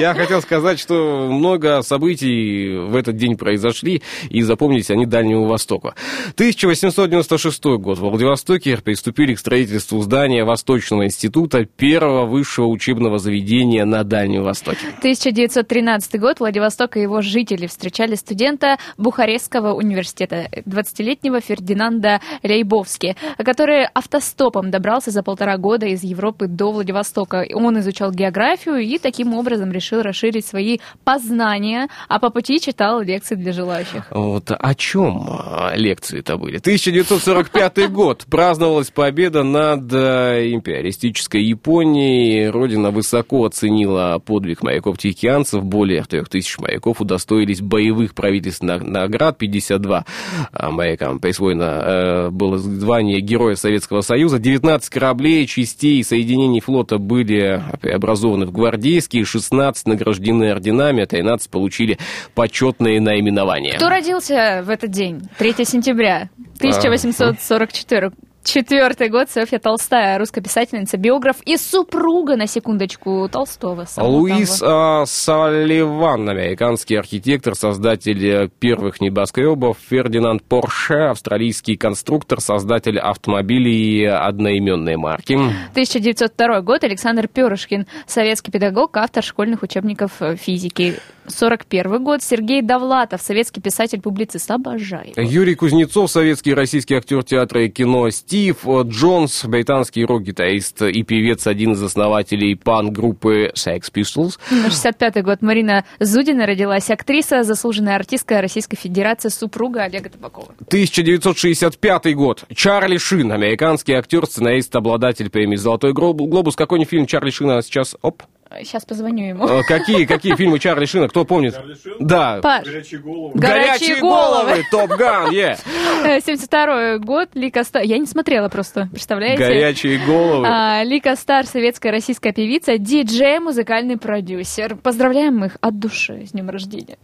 я 0.00 0.14
хотел 0.16 0.42
сказать, 0.42 0.78
что 0.78 1.28
много 1.30 1.82
событий 1.82 2.76
в 2.76 2.96
этот 2.96 3.16
день 3.16 3.36
произошли, 3.36 4.02
и 4.28 4.42
запомнились 4.42 4.90
они 4.90 5.06
Дальнему 5.06 5.46
Востоку. 5.46 5.94
1896 6.34 7.64
год. 7.78 7.98
В 7.98 8.02
Владивостоке 8.02 8.76
приступили 8.78 9.34
к 9.34 9.38
строительству 9.38 10.00
здания 10.02 10.44
Восточного 10.44 11.04
института, 11.04 11.64
первого 11.64 12.26
высшего 12.26 12.66
учебного 12.66 13.18
заведения 13.18 13.84
на 13.84 14.04
Дальнем 14.04 14.42
Востоке. 14.42 14.88
1913 14.98 16.20
год. 16.20 16.40
Владивосток 16.40 16.96
и 16.96 17.00
его 17.00 17.20
жители 17.20 17.66
встречали 17.66 18.14
студента 18.14 18.78
Бухарестского 18.96 19.74
университета, 19.74 20.48
20-летнего 20.66 21.40
Фердинанда 21.40 22.20
Рейбовски, 22.42 23.16
который 23.38 23.84
автостопом 23.84 24.70
добрался 24.70 25.10
за 25.10 25.22
полтора 25.22 25.41
года 25.58 25.86
из 25.86 26.02
Европы 26.02 26.46
до 26.46 26.72
Владивостока. 26.72 27.46
Он 27.54 27.78
изучал 27.80 28.10
географию 28.12 28.78
и 28.78 28.98
таким 28.98 29.34
образом 29.34 29.72
решил 29.72 30.02
расширить 30.02 30.46
свои 30.46 30.78
познания, 31.04 31.88
а 32.08 32.18
по 32.18 32.30
пути 32.30 32.60
читал 32.60 33.00
лекции 33.00 33.34
для 33.34 33.52
желающих. 33.52 34.06
Вот 34.10 34.50
о 34.50 34.74
чем 34.74 35.26
а, 35.28 35.72
лекции 35.74 36.20
это 36.20 36.36
были? 36.36 36.58
1945 36.58 37.90
год. 37.92 38.24
Праздновалась 38.30 38.90
победа 38.90 39.42
над 39.42 39.92
э, 39.92 40.52
империалистической 40.52 41.42
Японией. 41.42 42.48
Родина 42.48 42.90
высоко 42.90 43.44
оценила 43.46 44.20
подвиг 44.24 44.62
моряков-тихоокеанцев. 44.62 45.62
Более 45.62 46.02
3000 46.02 46.60
моряков 46.60 47.00
удостоились 47.00 47.60
боевых 47.60 48.14
правительственных 48.14 48.82
наград. 48.82 49.38
52 49.38 50.04
а, 50.52 50.70
морякам 50.70 51.18
присвоено 51.18 51.64
э, 51.64 52.30
было 52.30 52.58
звание 52.58 53.20
Героя 53.20 53.54
Советского 53.54 54.00
Союза. 54.02 54.38
19 54.38 54.88
кораблей, 54.90 55.31
частей, 55.46 56.02
соединений 56.04 56.60
флота 56.60 56.82
флота 56.82 56.98
были 56.98 57.62
преобразованы 57.80 58.46
в 58.46 58.52
гвардейские, 58.52 59.24
16 59.24 59.86
награждены 59.86 60.50
орденами, 60.50 61.02
а 61.02 61.06
13 61.06 61.50
получили 61.50 61.98
почетные 62.34 63.00
наименования. 63.00 63.76
Кто 63.76 63.88
родился 63.88 64.62
в 64.64 64.70
этот 64.70 64.90
день, 64.90 65.22
3 65.38 65.64
сентября 65.64 66.30
1844? 66.58 68.12
Четвертый 68.44 69.08
год 69.08 69.30
Софья 69.30 69.60
Толстая, 69.60 70.18
русская 70.18 70.40
писательница, 70.40 70.96
биограф 70.96 71.36
и 71.44 71.56
супруга, 71.56 72.36
на 72.36 72.48
секундочку, 72.48 73.28
Толстого. 73.30 73.86
Луис 73.98 74.60
а, 74.60 75.04
Салливан, 75.06 76.28
американский 76.28 76.96
архитектор, 76.96 77.54
создатель 77.54 78.50
первых 78.58 79.00
небоскребов, 79.00 79.76
Фердинанд 79.88 80.42
Порше, 80.42 81.10
австралийский 81.10 81.76
конструктор, 81.76 82.40
создатель 82.40 82.98
автомобилей 82.98 84.06
одноименной 84.06 84.96
марки. 84.96 85.34
1902 85.34 86.60
год 86.62 86.82
Александр 86.82 87.28
Перышкин, 87.28 87.86
советский 88.06 88.50
педагог, 88.50 88.96
автор 88.96 89.22
школьных 89.22 89.62
учебников 89.62 90.20
физики. 90.36 90.94
41 91.26 92.02
год. 92.02 92.22
Сергей 92.22 92.62
Довлатов, 92.62 93.22
советский 93.22 93.60
писатель-публицист. 93.60 94.50
Обожаю. 94.50 95.12
Юрий 95.16 95.54
Кузнецов, 95.54 96.10
советский 96.10 96.50
и 96.50 96.54
российский 96.54 96.94
актер 96.94 97.22
театра 97.22 97.64
и 97.64 97.68
кино. 97.68 98.10
Стив 98.10 98.66
Джонс, 98.66 99.44
британский 99.44 100.04
рок-гитарист 100.04 100.82
и 100.82 101.02
певец, 101.02 101.46
один 101.46 101.72
из 101.72 101.82
основателей 101.82 102.56
пан-группы 102.56 103.52
Sex 103.54 103.92
Pistols. 103.92 104.38
65 104.50 105.22
год. 105.22 105.42
Марина 105.42 105.84
Зудина 106.00 106.46
родилась. 106.46 106.90
Актриса, 106.90 107.42
заслуженная 107.42 107.96
артистка 107.96 108.40
Российской 108.40 108.76
Федерации, 108.76 109.28
супруга 109.28 109.82
Олега 109.84 110.10
Табакова. 110.10 110.54
1965 110.66 112.14
год. 112.14 112.44
Чарли 112.54 112.98
Шин, 112.98 113.32
американский 113.32 113.92
актер, 113.92 114.26
сценарист, 114.26 114.74
обладатель 114.76 115.30
премии 115.30 115.56
«Золотой 115.56 115.92
глобус». 115.92 116.56
Какой 116.56 116.84
фильм 116.84 117.06
Чарли 117.06 117.30
Шина 117.30 117.62
сейчас? 117.62 117.96
Оп. 118.02 118.22
Сейчас 118.60 118.84
позвоню 118.84 119.28
ему. 119.28 119.46
Э, 119.48 119.62
Какие, 119.62 120.04
какие 120.04 120.34
фильмы 120.36 120.58
Чарли 120.58 120.86
Шина? 120.86 121.08
Кто 121.08 121.24
помнит? 121.24 121.58
Да. 121.98 122.40
Паш. 122.42 122.64
Горячие 122.66 123.00
головы. 123.00 123.32
Горячие 123.34 123.96
головы. 124.00 124.64
Топ 124.70 124.90
Ган, 124.90 125.30
е. 125.30 125.56
Э, 126.04 126.20
72 126.20 126.98
год. 126.98 127.30
Лика 127.34 127.64
Стар. 127.64 127.82
Я 127.82 127.98
не 127.98 128.06
смотрела 128.06 128.48
просто, 128.48 128.88
представляете? 128.90 129.38
Горячие 129.38 129.98
головы. 129.98 130.46
А, 130.48 130.82
Лика 130.84 131.16
Стар, 131.16 131.46
советская 131.46 131.92
российская 131.92 132.32
певица, 132.32 132.78
диджей, 132.78 133.38
музыкальный 133.38 133.96
продюсер. 133.98 134.76
Поздравляем 134.76 135.44
их 135.44 135.56
от 135.60 135.78
души 135.78 136.26
с 136.26 136.32
днем 136.32 136.50
рождения. 136.50 136.98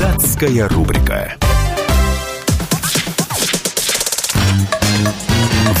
Датская 0.00 0.68
рубрика. 0.68 1.34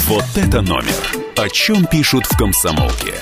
Вот 0.06 0.24
это 0.36 0.60
номер. 0.60 1.19
О 1.40 1.48
чем 1.48 1.86
пишут 1.86 2.26
в 2.26 2.36
комсомолке. 2.36 3.14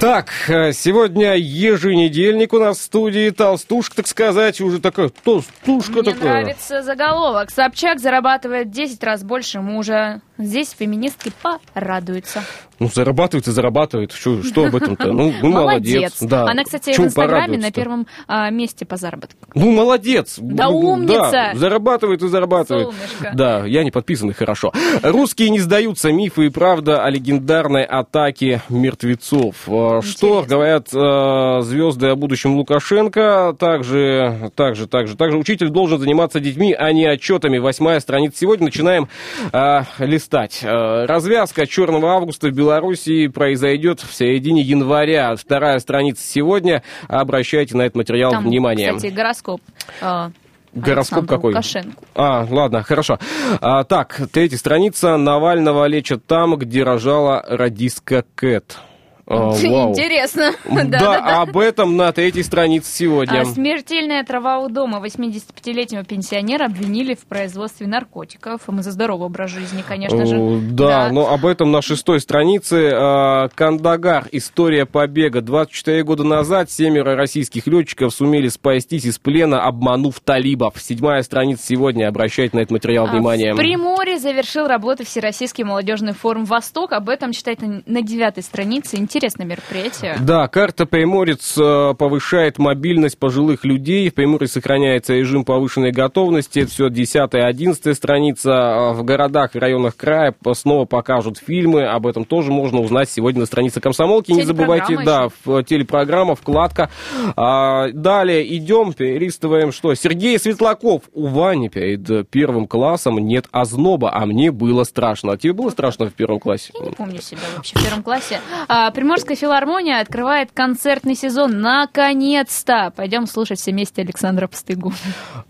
Так, 0.00 0.30
э, 0.48 0.72
сегодня 0.72 1.36
еженедельник 1.36 2.52
у 2.52 2.58
нас 2.58 2.78
в 2.78 2.82
студии. 2.82 3.30
Толстушка, 3.30 3.94
так 3.94 4.08
сказать, 4.08 4.60
уже 4.60 4.80
такая 4.80 5.10
толстушка 5.10 5.92
Мне 5.92 6.02
такая. 6.02 6.42
нравится 6.42 6.82
заголовок. 6.82 7.52
Собчак 7.52 8.00
зарабатывает 8.00 8.72
10 8.72 9.04
раз 9.04 9.22
больше 9.22 9.60
мужа. 9.60 10.20
Здесь 10.36 10.74
феминистки 10.76 11.30
порадуются. 11.74 12.42
Ну, 12.82 12.90
зарабатывает 12.92 13.46
и 13.46 13.52
зарабатывает. 13.52 14.10
Что, 14.10 14.42
что 14.42 14.64
об 14.64 14.74
этом-то? 14.74 15.12
Ну, 15.12 15.32
ну, 15.40 15.50
молодец. 15.52 16.20
Да. 16.20 16.46
Она, 16.48 16.64
кстати, 16.64 16.92
Чего 16.92 17.04
в 17.04 17.06
Инстаграме 17.06 17.56
на 17.56 17.70
первом 17.70 18.08
а, 18.26 18.50
месте 18.50 18.84
по 18.84 18.96
заработку. 18.96 19.38
Ну, 19.54 19.70
молодец. 19.70 20.34
Да 20.40 20.68
Ну, 20.68 20.78
умница. 20.78 21.30
Да, 21.30 21.52
зарабатывает 21.54 22.24
и 22.24 22.28
зарабатывает. 22.28 22.86
Солнышко. 22.86 23.32
Да, 23.34 23.64
я 23.66 23.84
не 23.84 23.92
подписанный, 23.92 24.34
хорошо. 24.34 24.72
Русские 25.04 25.50
не 25.50 25.60
сдаются. 25.60 26.10
Мифы 26.10 26.46
и 26.46 26.48
правда 26.48 27.04
о 27.04 27.10
легендарной 27.10 27.84
атаке 27.84 28.62
мертвецов. 28.68 29.54
Что 29.62 30.00
Интересно. 30.00 30.42
говорят 30.48 30.88
э, 30.92 31.62
звезды 31.62 32.08
о 32.08 32.16
будущем 32.16 32.56
Лукашенко? 32.56 33.54
Также, 33.56 34.50
также, 34.56 34.88
также, 34.88 35.16
также 35.16 35.38
учитель 35.38 35.68
должен 35.68 36.00
заниматься 36.00 36.40
детьми, 36.40 36.74
а 36.76 36.92
не 36.92 37.06
отчетами. 37.06 37.58
Восьмая 37.58 38.00
страница. 38.00 38.38
Сегодня 38.38 38.64
начинаем 38.64 39.08
э, 39.52 39.82
листать. 39.98 40.64
Развязка 40.64 41.64
черного 41.68 42.14
августа 42.14 42.48
в 42.48 42.52
Белоруссии 42.72 43.26
произойдет 43.26 44.00
в 44.00 44.14
середине 44.14 44.62
января. 44.62 45.36
Вторая 45.36 45.78
страница 45.78 46.22
сегодня. 46.26 46.82
Обращайте 47.06 47.76
на 47.76 47.82
этот 47.82 47.96
материал 47.96 48.30
Там, 48.30 48.44
внимание. 48.44 48.94
кстати, 48.94 49.12
гороскоп. 49.12 49.60
а, 50.00 50.30
Гороскоп 50.72 51.18
Александру 51.18 51.36
какой? 51.36 51.50
Лукашенко. 51.52 51.96
А, 52.14 52.46
ладно, 52.48 52.82
хорошо. 52.82 53.18
А, 53.60 53.84
так, 53.84 54.22
третья 54.32 54.56
страница. 54.56 55.18
Навального 55.18 55.84
лечат 55.84 56.24
там, 56.24 56.56
где 56.56 56.82
рожала 56.82 57.44
радистка 57.46 58.24
Кэт. 58.34 58.78
А, 59.26 59.50
вау. 59.50 59.90
Интересно. 59.90 60.52
Да, 60.72 60.84
Да, 60.84 60.98
да, 60.98 61.20
да. 61.20 61.42
об 61.42 61.56
этом 61.58 61.96
на 61.96 62.12
третьей 62.12 62.42
странице 62.42 62.90
сегодня. 62.92 63.40
А, 63.40 63.44
Смертельная 63.44 64.24
трава 64.24 64.58
у 64.58 64.68
дома 64.68 64.98
85-летнего 65.04 66.04
пенсионера 66.04 66.66
обвинили 66.66 67.14
в 67.14 67.26
производстве 67.26 67.86
наркотиков. 67.86 68.62
Мы 68.66 68.82
за 68.82 68.90
здоровый 68.90 69.26
образ 69.26 69.50
жизни, 69.50 69.82
конечно 69.86 70.26
же. 70.26 70.60
Да, 70.70 71.10
но 71.12 71.32
об 71.32 71.46
этом 71.46 71.70
на 71.70 71.82
шестой 71.82 72.20
странице. 72.20 72.90
А, 72.94 73.48
Кандагар. 73.54 74.26
История 74.32 74.86
побега. 74.86 75.40
24 75.40 76.02
года 76.04 76.24
назад 76.24 76.70
семеро 76.70 77.14
российских 77.16 77.66
летчиков 77.66 78.12
сумели 78.14 78.48
спастись 78.48 79.04
из 79.04 79.18
плена, 79.18 79.62
обманув 79.64 80.20
талибов. 80.20 80.74
Седьмая 80.78 81.22
страница 81.22 81.64
сегодня. 81.66 82.08
Обращайте 82.08 82.56
на 82.56 82.60
этот 82.60 82.72
материал 82.72 83.06
внимание. 83.06 83.54
В 83.54 83.56
Приморье 83.56 84.18
завершил 84.18 84.66
работу 84.66 85.04
Всероссийский 85.04 85.64
молодежный 85.64 86.12
форум 86.12 86.44
«Восток». 86.44 86.92
Об 86.92 87.08
этом 87.08 87.32
читайте 87.32 87.82
на 87.86 88.02
девятой 88.02 88.42
странице. 88.42 88.96
Интересное 89.12 89.44
мероприятие. 89.44 90.16
Да, 90.20 90.48
карта 90.48 90.86
Приморец 90.86 91.58
э, 91.58 91.92
повышает 91.98 92.56
мобильность 92.56 93.18
пожилых 93.18 93.62
людей. 93.62 94.08
В 94.08 94.14
Приморье 94.14 94.48
сохраняется 94.48 95.12
режим 95.12 95.44
повышенной 95.44 95.90
готовности. 95.92 96.60
Это 96.60 96.70
все 96.70 96.88
10-11 96.88 97.92
страница. 97.92 98.52
А 98.52 98.92
В 98.94 99.04
городах 99.04 99.54
и 99.54 99.58
районах 99.58 99.96
края 99.96 100.34
снова 100.54 100.86
покажут 100.86 101.36
фильмы. 101.36 101.84
Об 101.84 102.06
этом 102.06 102.24
тоже 102.24 102.52
можно 102.52 102.80
узнать 102.80 103.10
сегодня 103.10 103.40
на 103.40 103.46
странице 103.46 103.82
Комсомолки. 103.82 104.32
Не 104.32 104.44
забывайте, 104.44 104.98
да, 105.04 105.28
в 105.44 105.62
телепрограмма, 105.62 106.34
вкладка. 106.34 106.88
А, 107.36 107.88
далее 107.92 108.56
идем, 108.56 108.94
перелистываем, 108.94 109.72
что 109.72 109.92
Сергей 109.94 110.38
Светлаков. 110.38 111.02
У 111.12 111.26
Вани 111.26 111.68
перед 111.68 112.30
первым 112.30 112.66
классом 112.66 113.18
нет 113.18 113.44
озноба, 113.52 114.10
а 114.14 114.24
мне 114.24 114.50
было 114.50 114.84
страшно. 114.84 115.32
А 115.32 115.36
тебе 115.36 115.52
было 115.52 115.68
страшно 115.68 116.06
в 116.06 116.14
первом 116.14 116.40
классе? 116.40 116.72
Я 116.80 116.86
не 116.86 116.92
помню 116.92 117.20
себя 117.20 117.40
вообще 117.54 117.78
в 117.78 117.82
первом 117.82 118.02
классе. 118.02 118.40
А, 118.68 118.90
Приморская 119.02 119.36
филармония 119.36 119.98
открывает 119.98 120.50
концертный 120.54 121.16
сезон. 121.16 121.60
Наконец-то! 121.60 122.92
Пойдем 122.94 123.26
слушать 123.26 123.58
все 123.58 123.72
вместе 123.72 124.02
Александра 124.02 124.46
Постыгу. 124.46 124.92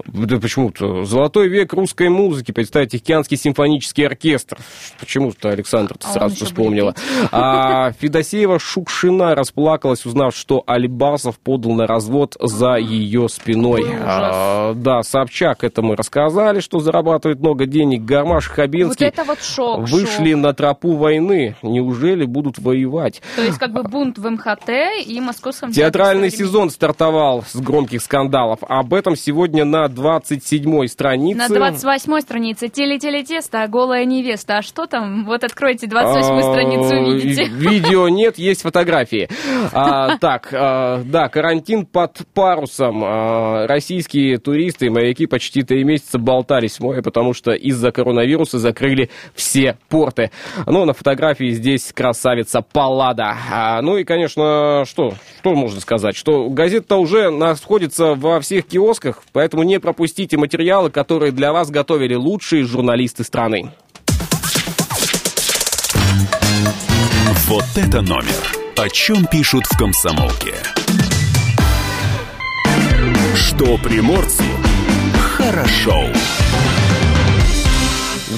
Да 0.06 0.38
почему-то. 0.38 1.04
Золотой 1.04 1.48
век 1.48 1.74
русской 1.74 2.08
музыки. 2.08 2.50
Представьте, 2.50 2.96
Океанский 2.96 3.36
симфонический 3.36 4.06
оркестр. 4.06 4.56
Почему-то 4.98 5.50
Александр 5.50 5.96
А 6.02 6.12
сразу 6.14 6.46
вспомнила. 6.46 6.94
А 7.30 7.92
Федосеева 8.00 8.58
Шукшина 8.58 9.34
расплакалась, 9.34 10.06
узнав, 10.06 10.34
что 10.34 10.64
Алибасов 10.66 11.38
подал 11.38 11.72
на 11.72 11.86
развод 11.86 12.38
за 12.40 12.76
ее 12.76 13.28
спиной. 13.28 13.82
Ужас. 13.82 14.00
А, 14.02 14.72
да, 14.74 15.02
Собчак, 15.02 15.62
это 15.62 15.82
мы 15.82 15.94
рассказали, 15.94 16.60
что 16.60 16.80
зарабатывает 16.80 17.40
много 17.40 17.66
денег. 17.66 18.02
Гармаш 18.02 18.48
Вот 18.48 18.56
Хабенский 18.56 19.06
это 19.08 19.24
вот 19.24 19.42
шок. 19.42 19.80
вышли 19.90 20.32
шок. 20.32 20.42
на 20.42 20.54
тропу 20.54 20.96
войны. 20.96 21.54
Неужели 21.60 22.24
будут 22.24 22.58
воевать? 22.58 23.20
То 23.42 23.46
есть 23.46 23.58
как 23.58 23.72
бы 23.72 23.82
бунт 23.82 24.18
в 24.18 24.30
МХТ 24.30 24.70
и 25.04 25.20
Московском 25.20 25.72
Театральный 25.72 26.30
сезон 26.30 26.70
стартовал 26.70 27.42
с 27.42 27.56
громких 27.56 28.00
скандалов. 28.00 28.60
Об 28.62 28.94
этом 28.94 29.16
сегодня 29.16 29.64
на 29.64 29.86
27-й 29.86 30.88
странице. 30.88 31.38
На 31.38 31.48
28 31.48 32.20
странице 32.20 32.68
теле-теле-тесто, 32.68 33.66
голая 33.66 34.04
невеста. 34.04 34.58
А 34.58 34.62
что 34.62 34.86
там? 34.86 35.24
Вот 35.24 35.42
откройте 35.42 35.88
28 35.88 36.32
А, 36.32 36.42
страницу, 36.42 37.10
увидите. 37.10 37.44
Видео 37.46 38.08
нет, 38.08 38.38
есть 38.38 38.62
фотографии. 38.62 39.28
А, 39.74 40.18
так, 40.18 40.48
а, 40.52 41.02
да, 41.04 41.28
карантин 41.28 41.86
под 41.86 42.18
парусом. 42.34 43.02
А, 43.04 43.66
российские 43.66 44.38
туристы 44.38 44.86
и 44.86 44.90
моряки 44.90 45.26
почти 45.26 45.62
три 45.62 45.84
месяца 45.84 46.18
болтались 46.18 46.76
в 46.76 46.80
море, 46.80 47.00
потому 47.02 47.32
что 47.32 47.52
из-за 47.52 47.90
коронавируса 47.90 48.58
закрыли 48.58 49.08
все 49.34 49.78
порты. 49.88 50.30
Ну, 50.66 50.84
на 50.84 50.92
фотографии 50.92 51.50
здесь 51.50 51.92
красавица 51.92 52.60
Паллада. 52.60 53.31
А, 53.50 53.80
ну 53.82 53.96
и, 53.96 54.04
конечно, 54.04 54.84
что, 54.86 55.14
что 55.38 55.54
можно 55.54 55.80
сказать? 55.80 56.16
Что 56.16 56.48
газета 56.48 56.96
уже 56.96 57.30
находится 57.30 58.14
во 58.14 58.40
всех 58.40 58.66
киосках, 58.66 59.22
поэтому 59.32 59.62
не 59.62 59.80
пропустите 59.80 60.36
материалы, 60.36 60.90
которые 60.90 61.32
для 61.32 61.52
вас 61.52 61.70
готовили 61.70 62.14
лучшие 62.14 62.64
журналисты 62.64 63.24
страны. 63.24 63.70
Вот 67.46 67.64
это 67.76 68.00
номер. 68.00 68.56
О 68.76 68.88
чем 68.88 69.26
пишут 69.26 69.66
в 69.66 69.76
комсомолке. 69.76 70.54
Что 73.34 73.76
приморцу 73.78 74.44
хорошо. 75.42 76.06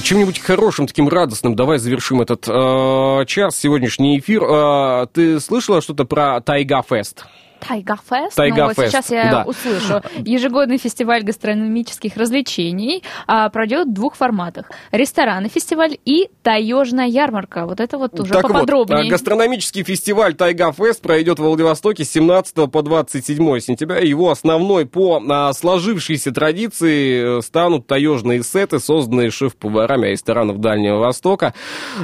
Чем-нибудь 0.01 0.39
хорошим, 0.39 0.87
таким 0.87 1.09
радостным 1.09 1.55
давай 1.55 1.77
завершим 1.77 2.21
этот 2.21 2.47
э, 2.47 3.25
час, 3.27 3.55
сегодняшний 3.57 4.19
эфир. 4.19 4.43
Э, 4.43 5.07
ты 5.11 5.39
слышала 5.39 5.81
что-то 5.81 6.05
про 6.05 6.41
Тайга 6.41 6.83
Фест? 6.87 7.25
Тайгафест. 7.67 8.35
Тайгафест, 8.35 8.77
Ну, 8.77 8.83
вот 8.83 8.91
сейчас 8.91 9.09
я 9.11 9.31
да. 9.31 9.43
услышу. 9.45 10.01
Ежегодный 10.17 10.77
фестиваль 10.77 11.23
гастрономических 11.23 12.15
развлечений 12.17 13.03
а, 13.27 13.49
пройдет 13.49 13.87
в 13.87 13.93
двух 13.93 14.15
форматах. 14.15 14.69
Ресторанный 14.91 15.49
фестиваль 15.49 15.97
и 16.05 16.29
таежная 16.43 17.07
ярмарка. 17.07 17.65
Вот 17.65 17.79
это 17.79 17.97
вот 17.97 18.19
уже 18.19 18.33
Так 18.33 18.43
вот, 18.43 18.53
поподробнее. 18.53 19.07
а, 19.07 19.09
гастрономический 19.09 19.83
фестиваль 19.83 20.33
Тайга 20.35 20.71
Фест 20.71 21.01
пройдет 21.01 21.39
в 21.39 21.43
Владивостоке 21.43 22.03
с 22.03 22.11
17 22.11 22.71
по 22.71 22.81
27 22.81 23.59
сентября. 23.59 23.99
Его 23.99 24.29
основной 24.31 24.85
по 24.85 25.21
а, 25.27 25.53
сложившейся 25.53 26.31
традиции 26.31 27.39
э, 27.39 27.41
станут 27.41 27.87
таежные 27.87 28.43
сеты, 28.43 28.79
созданные 28.79 29.31
шеф-поварами 29.31 30.07
ресторанов 30.07 30.59
Дальнего 30.59 30.97
Востока. 30.99 31.53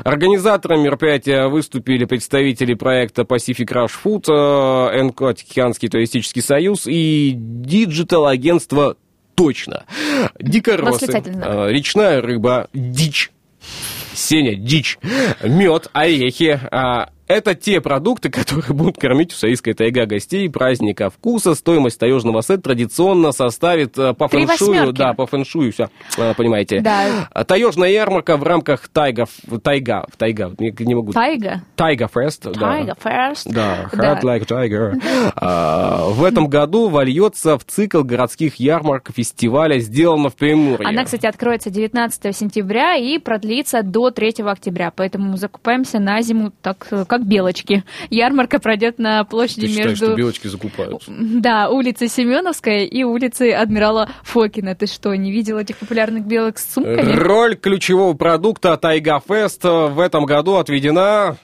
Организаторами 0.04 0.84
мероприятия 0.84 1.48
выступили 1.48 2.06
представители 2.06 2.74
проекта 2.74 3.24
Pacific 3.24 3.68
Rush 3.68 3.92
Food, 4.04 4.26
э, 4.30 5.04
НК 5.04 5.36
Тихоокеанский 5.52 5.90
туристический 5.90 6.42
союз 6.42 6.88
и 6.88 7.34
digital-агентство 7.36 8.96
«Точно». 9.36 9.86
Дикоросы, 10.40 11.12
э, 11.12 11.72
речная 11.72 12.22
рыба, 12.22 12.70
дичь, 12.74 13.32
сеня, 14.14 14.56
дичь, 14.56 14.98
мед, 15.44 15.90
орехи. 15.94 16.60
а, 16.72 17.10
это 17.32 17.56
те 17.56 17.82
продукты, 17.82 18.30
которые 18.30 18.74
будут 18.74 18.98
кормить 18.98 19.34
Уссурийская 19.34 19.74
тайга 19.74 20.06
гостей 20.06 20.50
праздника 20.50 21.10
вкуса. 21.10 21.56
Стоимость 21.56 22.00
таежного 22.00 22.42
сета 22.42 22.64
традиционно 22.64 23.32
составит 23.32 23.98
э, 23.98 24.14
по 24.14 24.28
фэншую, 24.28 24.94
да, 24.94 25.14
по 25.14 25.26
фэншую, 25.26 25.72
все, 25.72 25.90
понимаете. 26.38 26.82
Да. 26.82 27.28
А, 27.32 27.44
Таежная 27.44 27.90
ярмарка 27.90 28.38
в 28.38 28.44
рамках 28.44 28.88
тайга, 28.88 29.26
тайга, 29.64 30.06
тайга, 30.18 30.54
не, 30.60 30.74
не 30.80 30.96
могу. 30.96 31.12
Тайга. 31.12 31.62
Тайга 31.76 32.08
Фест, 32.08 32.44
да. 32.44 32.52
Тайга 32.60 32.96
Фест. 33.02 33.48
Да, 33.48 33.90
Да. 33.94 34.14
Hard 34.14 34.22
Like 34.22 34.48
Tiger. 34.48 35.02
А, 35.36 36.06
в 36.10 36.24
этом 36.24 36.48
году 36.48 36.90
вольется 36.90 37.58
в 37.58 37.66
цикл 37.66 38.04
городских 38.04 38.56
ярмарок 38.56 39.10
фестиваля 39.16 39.80
«Сделано 39.80 40.30
в 40.30 40.36
Приморье». 40.36 40.88
Она, 40.88 41.04
кстати, 41.06 41.26
откроется 41.26 41.70
19 41.70 42.36
сентября 42.36 42.96
и 42.96 43.18
продлится 43.18 43.84
до 43.84 44.12
3 44.12 44.36
октября. 44.46 44.92
Поэтому 44.96 45.38
закупаемся 45.38 46.00
на 46.00 46.22
зиму 46.22 46.52
так, 46.62 46.88
э, 46.92 47.06
как 47.22 47.28
белочки. 47.28 47.84
Ярмарка 48.10 48.60
пройдет 48.60 49.00
на 49.00 49.24
площади 49.24 49.62
Ты 49.62 49.68
считаешь, 49.68 49.90
между... 49.90 50.06
что 50.08 50.16
белочки 50.16 50.48
закупаются? 50.48 51.12
Да, 51.18 51.70
улицей 51.70 52.08
Семеновская 52.08 52.86
и 52.86 53.04
улицей 53.04 53.52
Адмирала 53.52 54.10
Фокина. 54.24 54.76
Ты 54.76 54.88
что, 54.88 55.14
не 55.16 55.32
видел 55.32 55.58
этих 55.58 55.78
популярных 55.78 56.26
белок 56.26 56.58
с 56.58 56.74
сумками? 56.74 57.16
Роль 57.16 57.56
ключевого 57.56 58.14
продукта 58.14 58.78
Тайга 58.78 59.22
Фест 59.26 59.64
в 59.64 60.00
этом 60.00 60.26
году 60.26 60.56
отведена 60.56 61.38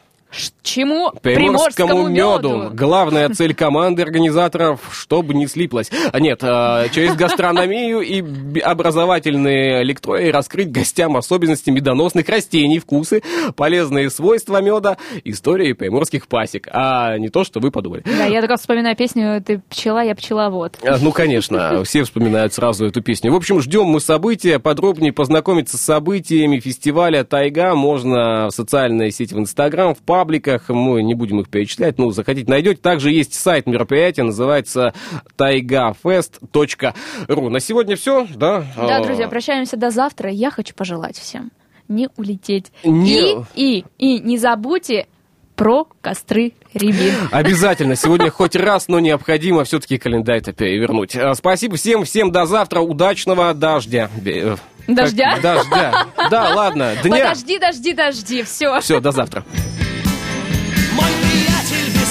Чему? 0.62 1.12
приморскому 1.22 2.10
меду. 2.10 2.70
Главная 2.74 3.30
цель 3.30 3.56
команды 3.56 4.02
организаторов, 4.02 4.82
чтобы 4.92 5.34
не 5.34 5.48
слиплось. 5.48 5.90
А 6.12 6.20
нет, 6.20 6.40
а, 6.44 6.90
через 6.90 7.16
гастрономию 7.16 8.02
и 8.02 8.60
образовательные 8.60 9.84
лектории 9.84 10.30
раскрыть 10.30 10.72
гостям 10.72 11.16
особенности 11.16 11.70
медоносных 11.70 12.28
растений, 12.30 12.80
вкусы, 12.80 13.24
полезные 13.56 14.10
свойства 14.10 14.62
меда, 14.62 14.98
истории 15.24 15.74
приморских 15.74 16.28
пасек. 16.28 16.68
А 16.72 17.18
не 17.18 17.30
то, 17.30 17.44
что 17.44 17.60
вы 17.60 17.72
подумали. 17.72 18.04
Да, 18.06 18.26
я 18.26 18.42
только 18.42 18.58
вспоминаю 18.58 18.96
песню 18.96 19.42
«Ты 19.42 19.62
пчела, 19.70 20.04
я 20.04 20.16
пчеловод». 20.16 20.78
А, 20.84 20.98
Ну, 21.02 21.12
конечно, 21.12 21.84
все 21.86 22.04
вспоминают 22.04 22.54
сразу 22.54 22.86
эту 22.86 23.02
песню. 23.02 23.32
В 23.32 23.36
общем, 23.36 23.62
ждем 23.62 23.86
мы 23.86 24.00
события. 24.02 24.60
Подробнее 24.60 25.14
познакомиться 25.14 25.78
с 25.78 25.82
событиями 25.82 26.60
фестиваля 26.60 27.24
«Тайга» 27.24 27.74
можно 27.76 28.48
в 28.48 28.52
социальной 28.52 29.12
сети 29.12 29.34
в 29.34 29.40
Инстаграм, 29.40 29.96
в 29.96 30.00
пабликах. 30.18 30.70
Мы 30.70 31.04
не 31.04 31.14
будем 31.14 31.40
их 31.42 31.48
перечислять, 31.50 32.00
ну, 32.00 32.10
захотите, 32.10 32.50
найдете. 32.50 32.82
Также 32.82 33.12
есть 33.12 33.36
сайт 33.36 33.68
мероприятия, 33.68 34.24
называется 34.24 34.96
taigafest.ru. 35.38 37.50
На 37.50 37.60
сегодня 37.60 37.96
все, 37.96 38.26
да? 38.36 38.66
Да, 38.76 38.98
А, 38.98 39.04
друзья, 39.04 39.28
прощаемся 39.28 39.78
до 39.78 39.92
завтра. 39.92 40.32
Я 40.32 40.50
хочу 40.50 40.74
пожелать 40.74 41.18
всем 41.20 41.52
не 41.88 42.10
улететь. 42.18 42.72
Не- 42.84 43.44
И, 43.56 43.56
и, 43.56 43.86
и 43.98 44.20
не 44.20 44.38
забудьте 44.38 45.08
про 45.56 45.88
костры 46.02 46.52
рябин. 46.74 47.14
Обязательно. 47.32 47.96
Сегодня 47.96 48.30
хоть 48.30 48.56
раз, 48.58 48.90
но 48.90 49.00
необходимо 49.00 49.64
все-таки 49.64 49.98
календарь-то 49.98 50.52
перевернуть. 50.52 51.16
А, 51.16 51.34
Спасибо 51.36 51.78
всем, 51.78 52.04
всем 52.06 52.32
до 52.32 52.46
завтра. 52.46 52.82
Удачного 52.82 53.54
дождя. 53.54 54.10
Э, 54.26 54.56
Дождя? 54.88 55.38
Дождя. 55.42 56.08
Да, 56.30 56.54
ладно. 56.56 56.94
Дня. 57.04 57.30
Подожди, 57.30 57.58
дожди, 57.60 57.94
дожди. 57.94 58.44
Все. 58.44 58.80
Все, 58.82 59.00
до 59.00 59.12
завтра. 59.12 59.46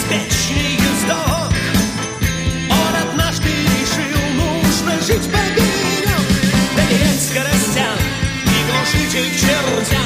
Беспечный 0.09 0.74
ездок 0.74 1.52
Он 2.70 3.11
однажды 3.11 3.48
решил, 3.48 4.20
нужно 4.36 4.92
жить 5.00 5.28
побережьем 5.32 6.22
Доверять 6.76 7.20
скоростям 7.20 7.98
и 8.44 8.70
глушитель 8.70 9.28
к 9.28 9.40
чертям 9.40 10.05